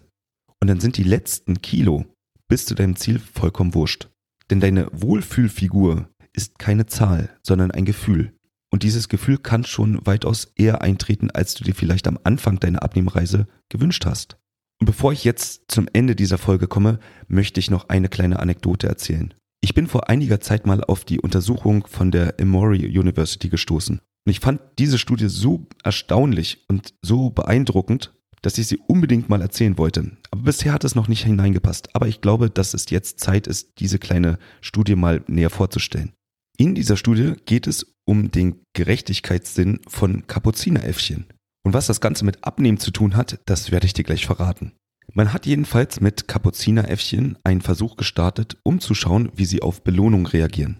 Und 0.61 0.69
dann 0.69 0.79
sind 0.79 0.97
die 0.97 1.03
letzten 1.03 1.61
Kilo 1.61 2.05
bis 2.47 2.65
zu 2.65 2.75
deinem 2.75 2.95
Ziel 2.95 3.19
vollkommen 3.19 3.73
wurscht. 3.73 4.09
Denn 4.49 4.59
deine 4.59 4.87
Wohlfühlfigur 4.91 6.09
ist 6.33 6.59
keine 6.59 6.85
Zahl, 6.85 7.37
sondern 7.43 7.71
ein 7.71 7.85
Gefühl. 7.85 8.33
Und 8.69 8.83
dieses 8.83 9.09
Gefühl 9.09 9.37
kann 9.37 9.65
schon 9.65 10.05
weitaus 10.05 10.53
eher 10.55 10.81
eintreten, 10.81 11.31
als 11.31 11.55
du 11.55 11.63
dir 11.63 11.75
vielleicht 11.75 12.07
am 12.07 12.19
Anfang 12.23 12.59
deiner 12.59 12.83
Abnehmreise 12.83 13.47
gewünscht 13.69 14.05
hast. 14.05 14.37
Und 14.81 14.87
bevor 14.87 15.13
ich 15.13 15.23
jetzt 15.23 15.65
zum 15.67 15.87
Ende 15.93 16.15
dieser 16.15 16.39
Folge 16.39 16.67
komme, 16.67 16.99
möchte 17.27 17.59
ich 17.59 17.69
noch 17.69 17.89
eine 17.89 18.09
kleine 18.09 18.39
Anekdote 18.39 18.87
erzählen. 18.87 19.31
Ich 19.63 19.75
bin 19.75 19.85
vor 19.85 20.09
einiger 20.09 20.41
Zeit 20.41 20.65
mal 20.65 20.83
auf 20.83 21.05
die 21.05 21.21
Untersuchung 21.21 21.85
von 21.85 22.09
der 22.09 22.39
Emory 22.39 22.87
University 22.97 23.49
gestoßen. 23.49 23.99
Und 23.99 24.31
ich 24.31 24.39
fand 24.39 24.59
diese 24.79 24.97
Studie 24.97 25.29
so 25.29 25.67
erstaunlich 25.83 26.65
und 26.67 26.95
so 27.03 27.29
beeindruckend, 27.29 28.11
dass 28.41 28.57
ich 28.57 28.65
sie 28.65 28.79
unbedingt 28.87 29.29
mal 29.29 29.43
erzählen 29.43 29.77
wollte. 29.77 30.17
Aber 30.31 30.41
bisher 30.41 30.73
hat 30.73 30.83
es 30.83 30.95
noch 30.95 31.07
nicht 31.07 31.25
hineingepasst. 31.25 31.95
Aber 31.95 32.07
ich 32.07 32.19
glaube, 32.19 32.49
dass 32.49 32.73
es 32.73 32.89
jetzt 32.89 33.19
Zeit 33.19 33.45
ist, 33.45 33.73
diese 33.77 33.99
kleine 33.99 34.39
Studie 34.61 34.95
mal 34.95 35.23
näher 35.27 35.51
vorzustellen. 35.51 36.13
In 36.57 36.73
dieser 36.73 36.97
Studie 36.97 37.35
geht 37.45 37.67
es 37.67 37.85
um 38.05 38.31
den 38.31 38.63
Gerechtigkeitssinn 38.73 39.81
von 39.87 40.25
Kapuzineräffchen. 40.25 41.27
Und 41.63 41.73
was 41.73 41.87
das 41.87 42.01
Ganze 42.01 42.25
mit 42.25 42.43
Abnehmen 42.43 42.79
zu 42.79 42.91
tun 42.91 43.15
hat, 43.15 43.39
das 43.45 43.71
werde 43.71 43.85
ich 43.85 43.93
dir 43.93 44.03
gleich 44.03 44.25
verraten. 44.25 44.73
Man 45.13 45.33
hat 45.33 45.45
jedenfalls 45.45 45.99
mit 45.99 46.27
Kapuzineräffchen 46.27 47.37
einen 47.43 47.61
Versuch 47.61 47.97
gestartet, 47.97 48.57
um 48.63 48.79
zu 48.79 48.93
schauen, 48.93 49.31
wie 49.35 49.45
sie 49.45 49.61
auf 49.61 49.83
Belohnung 49.83 50.25
reagieren. 50.25 50.79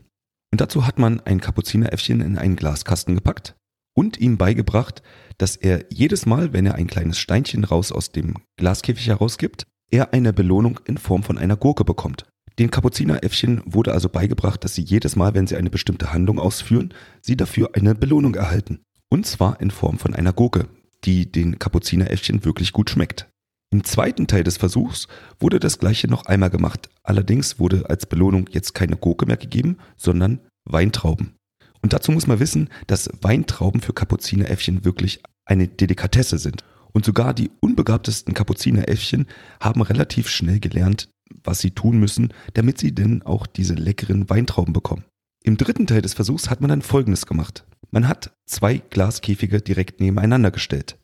Und 0.52 0.62
dazu 0.62 0.86
hat 0.86 1.00
man 1.00 1.20
ein 1.22 1.42
Kapuzineräffchen 1.42 2.22
in 2.22 2.38
einen 2.38 2.56
Glaskasten 2.56 3.16
gepackt 3.16 3.56
und 3.94 4.20
ihm 4.20 4.38
beigebracht, 4.38 5.02
dass 5.38 5.56
er 5.56 5.86
jedes 5.92 6.26
Mal, 6.26 6.54
wenn 6.54 6.66
er 6.66 6.76
ein 6.76 6.88
kleines 6.88 7.18
Steinchen 7.18 7.64
raus 7.64 7.92
aus 7.92 8.12
dem 8.12 8.36
Glaskäfig 8.58 9.08
herausgibt, 9.08 9.66
er 9.92 10.14
eine 10.14 10.34
Belohnung 10.34 10.80
in 10.86 10.98
Form 10.98 11.24
von 11.24 11.38
einer 11.38 11.58
Gurke 11.58 11.84
bekommt. 11.84 12.26
Den 12.60 12.72
Kapuzineräffchen 12.72 13.62
wurde 13.66 13.94
also 13.94 14.10
beigebracht, 14.10 14.64
dass 14.64 14.76
sie 14.76 14.84
jedes 14.84 15.16
Mal, 15.16 15.34
wenn 15.34 15.48
sie 15.48 15.56
eine 15.56 15.70
bestimmte 15.70 16.14
Handlung 16.14 16.40
ausführen, 16.40 16.94
sie 17.22 17.36
dafür 17.36 17.72
eine 17.74 17.96
Belohnung 17.96 18.36
erhalten. 18.36 18.82
Und 19.12 19.26
zwar 19.26 19.60
in 19.60 19.72
Form 19.72 20.00
von 20.00 20.16
einer 20.16 20.32
Gurke, 20.32 20.68
die 21.04 21.30
den 21.30 21.60
Kapuzineräffchen 21.60 22.46
wirklich 22.46 22.72
gut 22.72 22.90
schmeckt. 22.90 23.28
Im 23.70 23.84
zweiten 23.84 24.28
Teil 24.28 24.44
des 24.44 24.58
Versuchs 24.58 25.08
wurde 25.40 25.60
das 25.60 25.80
gleiche 25.80 26.08
noch 26.08 26.26
einmal 26.26 26.50
gemacht. 26.50 26.90
Allerdings 27.04 27.60
wurde 27.60 27.90
als 27.90 28.06
Belohnung 28.06 28.50
jetzt 28.52 28.74
keine 28.74 28.96
Gurke 28.96 29.26
mehr 29.26 29.38
gegeben, 29.38 29.78
sondern 29.98 30.40
Weintrauben. 30.66 31.36
Und 31.82 31.94
dazu 31.94 32.12
muss 32.12 32.28
man 32.28 32.40
wissen, 32.40 32.70
dass 32.88 33.10
Weintrauben 33.22 33.82
für 33.82 33.94
Kapuzineräffchen 33.94 34.86
wirklich 34.86 35.22
eine 35.46 35.68
Delikatesse 35.68 36.38
sind. 36.38 36.64
Und 36.94 37.06
sogar 37.06 37.34
die 37.34 37.52
unbegabtesten 37.60 38.34
Kapuzineräffchen 38.34 39.28
haben 39.60 39.82
relativ 39.82 40.30
schnell 40.30 40.60
gelernt, 40.60 41.10
was 41.44 41.60
sie 41.60 41.72
tun 41.72 42.00
müssen, 42.00 42.34
damit 42.54 42.78
sie 42.78 42.94
denn 42.94 43.24
auch 43.24 43.48
diese 43.48 43.74
leckeren 43.74 44.30
Weintrauben 44.30 44.74
bekommen. 44.74 45.06
Im 45.44 45.58
dritten 45.58 45.88
Teil 45.88 46.02
des 46.02 46.14
Versuchs 46.14 46.50
hat 46.50 46.62
man 46.62 46.70
dann 46.70 46.82
Folgendes 46.82 47.26
gemacht. 47.26 47.66
Man 47.92 48.08
hat 48.08 48.34
zwei 48.46 48.78
Glaskäfige 48.78 49.62
direkt 49.62 50.00
nebeneinander 50.00 50.52
gestellt. 50.52 50.98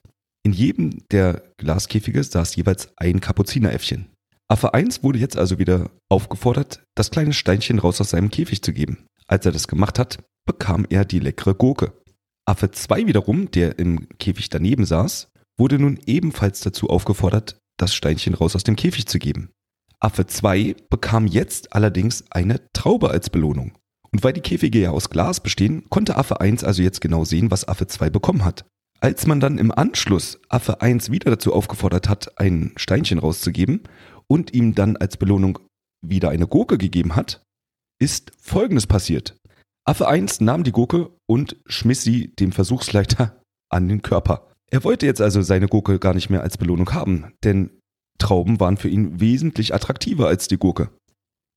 In 0.43 0.53
jedem 0.53 1.03
der 1.11 1.43
Glaskäfige 1.57 2.23
saß 2.23 2.55
jeweils 2.55 2.89
ein 2.95 3.19
Kapuzineräffchen. 3.19 4.07
Affe 4.49 4.73
1 4.73 5.03
wurde 5.03 5.19
jetzt 5.19 5.37
also 5.37 5.59
wieder 5.59 5.91
aufgefordert, 6.07 6.83
das 6.95 7.11
kleine 7.11 7.33
Steinchen 7.33 7.79
raus 7.79 7.99
aus 7.99 8.11
seinem 8.11 8.31
Käfig 8.31 8.61
zu 8.61 8.71
geben. 8.71 9.05
Als 9.27 9.45
er 9.45 9.51
das 9.51 9.67
gemacht 9.67 9.99
hat, 9.99 10.23
bekam 10.45 10.85
er 10.89 11.03
die 11.03 11.19
leckere 11.19 11.53
Gurke. 11.53 11.91
Affe 12.45 12.71
2 12.71 13.07
wiederum, 13.07 13.51
der 13.51 13.77
im 13.77 14.07
Käfig 14.19 14.47
daneben 14.49 14.85
saß, 14.85 15.27
wurde 15.57 15.79
nun 15.79 15.99
ebenfalls 16.05 16.61
dazu 16.61 16.89
aufgefordert, 16.89 17.59
das 17.75 17.93
Steinchen 17.93 18.33
raus 18.33 18.55
aus 18.55 18.63
dem 18.63 18.77
Käfig 18.77 19.07
zu 19.07 19.19
geben. 19.19 19.51
Affe 19.99 20.27
2 20.27 20.75
bekam 20.89 21.27
jetzt 21.27 21.73
allerdings 21.73 22.23
eine 22.31 22.61
Traube 22.71 23.09
als 23.09 23.29
Belohnung. 23.29 23.73
Und 24.11 24.23
weil 24.23 24.33
die 24.33 24.41
Käfige 24.41 24.79
ja 24.79 24.91
aus 24.91 25.09
Glas 25.09 25.41
bestehen, 25.41 25.85
konnte 25.89 26.17
Affe 26.17 26.41
1 26.41 26.63
also 26.63 26.81
jetzt 26.81 27.01
genau 27.01 27.25
sehen, 27.25 27.51
was 27.51 27.67
Affe 27.67 27.87
2 27.87 28.09
bekommen 28.09 28.45
hat. 28.45 28.65
Als 28.99 29.27
man 29.27 29.39
dann 29.39 29.57
im 29.57 29.71
Anschluss 29.71 30.39
Affe 30.49 30.81
1 30.81 31.11
wieder 31.11 31.29
dazu 31.29 31.53
aufgefordert 31.53 32.09
hat, 32.09 32.39
ein 32.39 32.73
Steinchen 32.77 33.19
rauszugeben 33.19 33.81
und 34.27 34.53
ihm 34.53 34.73
dann 34.73 34.97
als 34.97 35.17
Belohnung 35.17 35.59
wieder 36.05 36.29
eine 36.29 36.47
Gurke 36.47 36.77
gegeben 36.77 37.15
hat, 37.15 37.43
ist 37.99 38.31
Folgendes 38.39 38.87
passiert. 38.87 39.37
Affe 39.85 40.07
1 40.07 40.41
nahm 40.41 40.63
die 40.63 40.71
Gurke 40.71 41.11
und 41.27 41.57
schmiss 41.65 42.01
sie 42.01 42.35
dem 42.35 42.51
Versuchsleiter 42.51 43.39
an 43.69 43.87
den 43.87 44.01
Körper. 44.01 44.51
Er 44.69 44.83
wollte 44.83 45.05
jetzt 45.05 45.21
also 45.21 45.41
seine 45.41 45.67
Gurke 45.67 45.99
gar 45.99 46.13
nicht 46.13 46.29
mehr 46.29 46.41
als 46.41 46.57
Belohnung 46.57 46.93
haben, 46.93 47.33
denn 47.43 47.69
Trauben 48.17 48.59
waren 48.59 48.77
für 48.77 48.89
ihn 48.89 49.19
wesentlich 49.19 49.73
attraktiver 49.73 50.27
als 50.27 50.47
die 50.47 50.57
Gurke. 50.57 50.89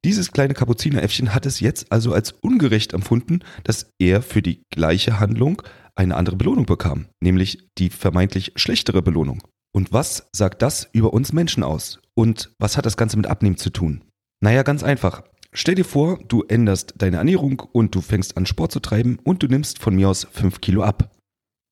Dieses 0.04 0.32
kleine 0.32 0.54
Kapuzineräffchen 0.54 1.34
hat 1.34 1.44
es 1.44 1.60
jetzt 1.60 1.92
also 1.92 2.14
als 2.14 2.32
ungerecht 2.32 2.94
empfunden, 2.94 3.40
dass 3.64 3.90
er 3.98 4.22
für 4.22 4.40
die 4.40 4.62
gleiche 4.70 5.20
Handlung 5.20 5.62
eine 5.94 6.16
andere 6.16 6.36
Belohnung 6.36 6.64
bekam, 6.64 7.06
nämlich 7.20 7.68
die 7.76 7.90
vermeintlich 7.90 8.52
schlechtere 8.56 9.02
Belohnung. 9.02 9.42
Und 9.72 9.92
was 9.92 10.28
sagt 10.32 10.62
das 10.62 10.88
über 10.92 11.12
uns 11.12 11.32
Menschen 11.32 11.62
aus? 11.62 12.00
Und 12.14 12.52
was 12.58 12.76
hat 12.76 12.86
das 12.86 12.96
Ganze 12.96 13.18
mit 13.18 13.26
Abnehmen 13.26 13.58
zu 13.58 13.70
tun? 13.70 14.02
Naja, 14.42 14.62
ganz 14.62 14.82
einfach. 14.82 15.22
Stell 15.52 15.74
dir 15.74 15.84
vor, 15.84 16.18
du 16.28 16.44
änderst 16.44 16.94
deine 16.96 17.18
Ernährung 17.18 17.60
und 17.72 17.94
du 17.94 18.00
fängst 18.00 18.36
an 18.36 18.46
Sport 18.46 18.72
zu 18.72 18.80
treiben 18.80 19.18
und 19.22 19.42
du 19.42 19.48
nimmst 19.48 19.80
von 19.80 19.94
mir 19.94 20.08
aus 20.08 20.26
5 20.30 20.60
Kilo 20.60 20.82
ab. 20.82 21.10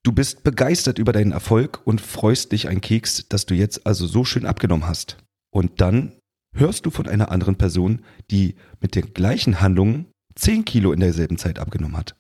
Du 0.05 0.13
bist 0.13 0.43
begeistert 0.45 0.99
über 0.99 1.13
deinen 1.13 1.33
Erfolg 1.33 1.81
und 1.85 2.01
freust 2.01 2.53
dich 2.53 2.69
ein 2.69 2.81
Keks, 2.81 3.29
dass 3.29 3.47
du 3.47 3.55
jetzt 3.55 3.87
also 3.87 4.07
so 4.07 4.25
schön 4.25 4.47
abgenommen 4.47 4.87
hast. 4.87 5.17
Und 5.51 5.81
dann 5.81 6.18
hörst 6.55 6.87
du 6.87 6.91
von 6.91 7.07
einer 7.07 7.31
anderen 7.31 7.57
Person, 7.57 8.03
die 8.31 8.57
mit 8.81 8.95
den 8.95 9.13
gleichen 9.15 9.61
Handlungen 9.61 10.07
10 10.35 10.65
Kilo 10.65 10.93
in 10.93 11.01
derselben 11.01 11.39
Zeit 11.39 11.59
abgenommen 11.59 11.97
hat. 11.97 12.17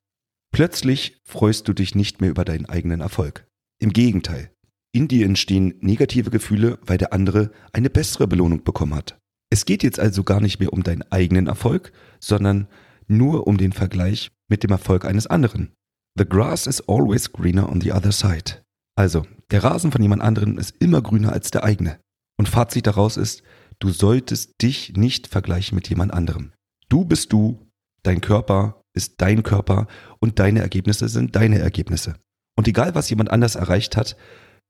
Plötzlich 0.52 1.20
freust 1.24 1.68
du 1.68 1.72
dich 1.72 1.94
nicht 1.94 2.20
mehr 2.20 2.30
über 2.30 2.44
deinen 2.44 2.66
eigenen 2.66 3.00
Erfolg. 3.00 3.46
Im 3.80 3.92
Gegenteil, 3.92 4.50
in 4.92 5.06
dir 5.06 5.26
entstehen 5.26 5.74
negative 5.80 6.30
Gefühle, 6.30 6.78
weil 6.82 6.98
der 6.98 7.12
andere 7.12 7.50
eine 7.72 7.90
bessere 7.90 8.26
Belohnung 8.26 8.64
bekommen 8.64 8.94
hat. 8.94 9.18
Es 9.50 9.64
geht 9.64 9.82
jetzt 9.82 10.00
also 10.00 10.24
gar 10.24 10.40
nicht 10.40 10.60
mehr 10.60 10.72
um 10.72 10.82
deinen 10.82 11.02
eigenen 11.10 11.46
Erfolg, 11.46 11.92
sondern 12.20 12.66
nur 13.06 13.46
um 13.46 13.56
den 13.56 13.72
Vergleich 13.72 14.30
mit 14.48 14.62
dem 14.62 14.70
Erfolg 14.70 15.04
eines 15.04 15.26
anderen. 15.26 15.72
The 16.18 16.28
grass 16.28 16.66
is 16.66 16.86
always 16.88 17.32
greener 17.32 17.68
on 17.68 17.80
the 17.80 17.92
other 17.92 18.12
side. 18.12 18.62
Also, 18.96 19.26
der 19.50 19.62
Rasen 19.62 19.92
von 19.92 20.02
jemand 20.02 20.22
anderem 20.22 20.58
ist 20.58 20.74
immer 20.80 21.00
grüner 21.00 21.32
als 21.32 21.50
der 21.50 21.64
eigene. 21.64 22.00
Und 22.36 22.48
Fazit 22.48 22.86
daraus 22.86 23.16
ist, 23.16 23.42
du 23.80 23.90
solltest 23.90 24.60
dich 24.62 24.94
nicht 24.96 25.26
vergleichen 25.26 25.74
mit 25.74 25.88
jemand 25.88 26.12
anderem. 26.12 26.52
Du 26.88 27.04
bist 27.04 27.32
du, 27.32 27.66
dein 28.02 28.20
Körper 28.20 28.82
ist 28.94 29.20
dein 29.20 29.42
Körper 29.42 29.86
und 30.18 30.38
deine 30.38 30.60
Ergebnisse 30.60 31.08
sind 31.08 31.36
deine 31.36 31.58
Ergebnisse. 31.58 32.14
Und 32.56 32.66
egal, 32.66 32.94
was 32.94 33.10
jemand 33.10 33.30
anders 33.30 33.54
erreicht 33.54 33.96
hat, 33.96 34.16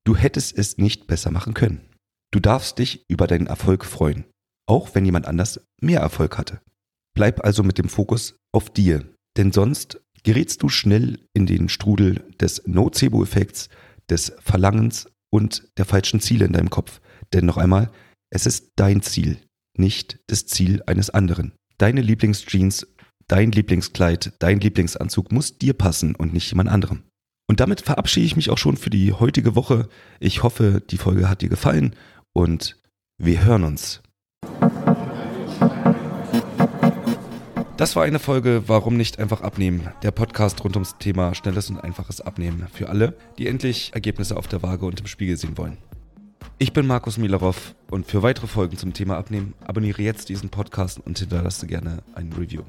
du 0.04 0.16
hättest 0.16 0.56
es 0.58 0.76
nicht 0.76 1.06
besser 1.06 1.30
machen 1.30 1.54
können. 1.54 1.80
Du 2.30 2.40
darfst 2.40 2.78
dich 2.78 3.04
über 3.08 3.26
deinen 3.26 3.46
Erfolg 3.46 3.86
freuen, 3.86 4.26
auch 4.66 4.94
wenn 4.94 5.06
jemand 5.06 5.26
anders 5.26 5.60
mehr 5.80 6.00
Erfolg 6.00 6.36
hatte. 6.36 6.60
Bleib 7.14 7.44
also 7.44 7.62
mit 7.62 7.78
dem 7.78 7.88
Fokus 7.88 8.36
auf 8.52 8.68
dir, 8.68 9.08
denn 9.38 9.50
sonst 9.50 10.00
gerätst 10.24 10.62
du 10.62 10.68
schnell 10.68 11.24
in 11.32 11.46
den 11.46 11.70
Strudel 11.70 12.22
des 12.38 12.66
Nocebo-Effekts, 12.66 13.70
des 14.10 14.32
Verlangens 14.40 15.08
und 15.30 15.66
der 15.78 15.86
falschen 15.86 16.20
Ziele 16.20 16.44
in 16.44 16.52
deinem 16.52 16.70
Kopf. 16.70 17.00
Denn 17.32 17.46
noch 17.46 17.56
einmal, 17.56 17.90
es 18.30 18.46
ist 18.46 18.72
dein 18.76 19.02
Ziel, 19.02 19.38
nicht 19.76 20.18
das 20.26 20.46
Ziel 20.46 20.82
eines 20.86 21.10
anderen. 21.10 21.52
Deine 21.78 22.02
Lieblingsjeans, 22.02 22.86
dein 23.26 23.52
Lieblingskleid, 23.52 24.34
dein 24.38 24.60
Lieblingsanzug 24.60 25.32
muss 25.32 25.58
dir 25.58 25.72
passen 25.72 26.14
und 26.14 26.32
nicht 26.32 26.50
jemand 26.50 26.68
anderem. 26.68 27.04
Und 27.48 27.60
damit 27.60 27.80
verabschiede 27.80 28.26
ich 28.26 28.36
mich 28.36 28.50
auch 28.50 28.58
schon 28.58 28.76
für 28.76 28.90
die 28.90 29.12
heutige 29.12 29.54
Woche. 29.56 29.88
Ich 30.20 30.42
hoffe, 30.42 30.82
die 30.90 30.98
Folge 30.98 31.30
hat 31.30 31.40
dir 31.40 31.48
gefallen 31.48 31.96
und 32.34 32.76
wir 33.16 33.44
hören 33.44 33.64
uns. 33.64 34.02
Das 37.78 37.96
war 37.96 38.02
eine 38.02 38.18
Folge 38.18 38.64
Warum 38.66 38.96
nicht 38.96 39.18
einfach 39.20 39.40
abnehmen? 39.40 39.88
Der 40.02 40.10
Podcast 40.10 40.62
rund 40.64 40.76
ums 40.76 40.98
Thema 40.98 41.34
schnelles 41.34 41.70
und 41.70 41.78
einfaches 41.78 42.20
Abnehmen 42.20 42.66
für 42.72 42.90
alle, 42.90 43.16
die 43.38 43.46
endlich 43.46 43.92
Ergebnisse 43.94 44.36
auf 44.36 44.48
der 44.48 44.62
Waage 44.62 44.84
und 44.84 45.00
im 45.00 45.06
Spiegel 45.06 45.36
sehen 45.36 45.56
wollen. 45.56 45.78
Ich 46.60 46.72
bin 46.72 46.88
Markus 46.88 47.18
Milarov 47.18 47.76
und 47.88 48.06
für 48.06 48.24
weitere 48.24 48.48
Folgen 48.48 48.76
zum 48.76 48.92
Thema 48.92 49.16
Abnehmen 49.16 49.54
abonniere 49.64 50.02
jetzt 50.02 50.28
diesen 50.28 50.50
Podcast 50.50 50.98
und 50.98 51.16
hinterlasse 51.16 51.68
gerne 51.68 52.02
ein 52.16 52.32
Review. 52.32 52.62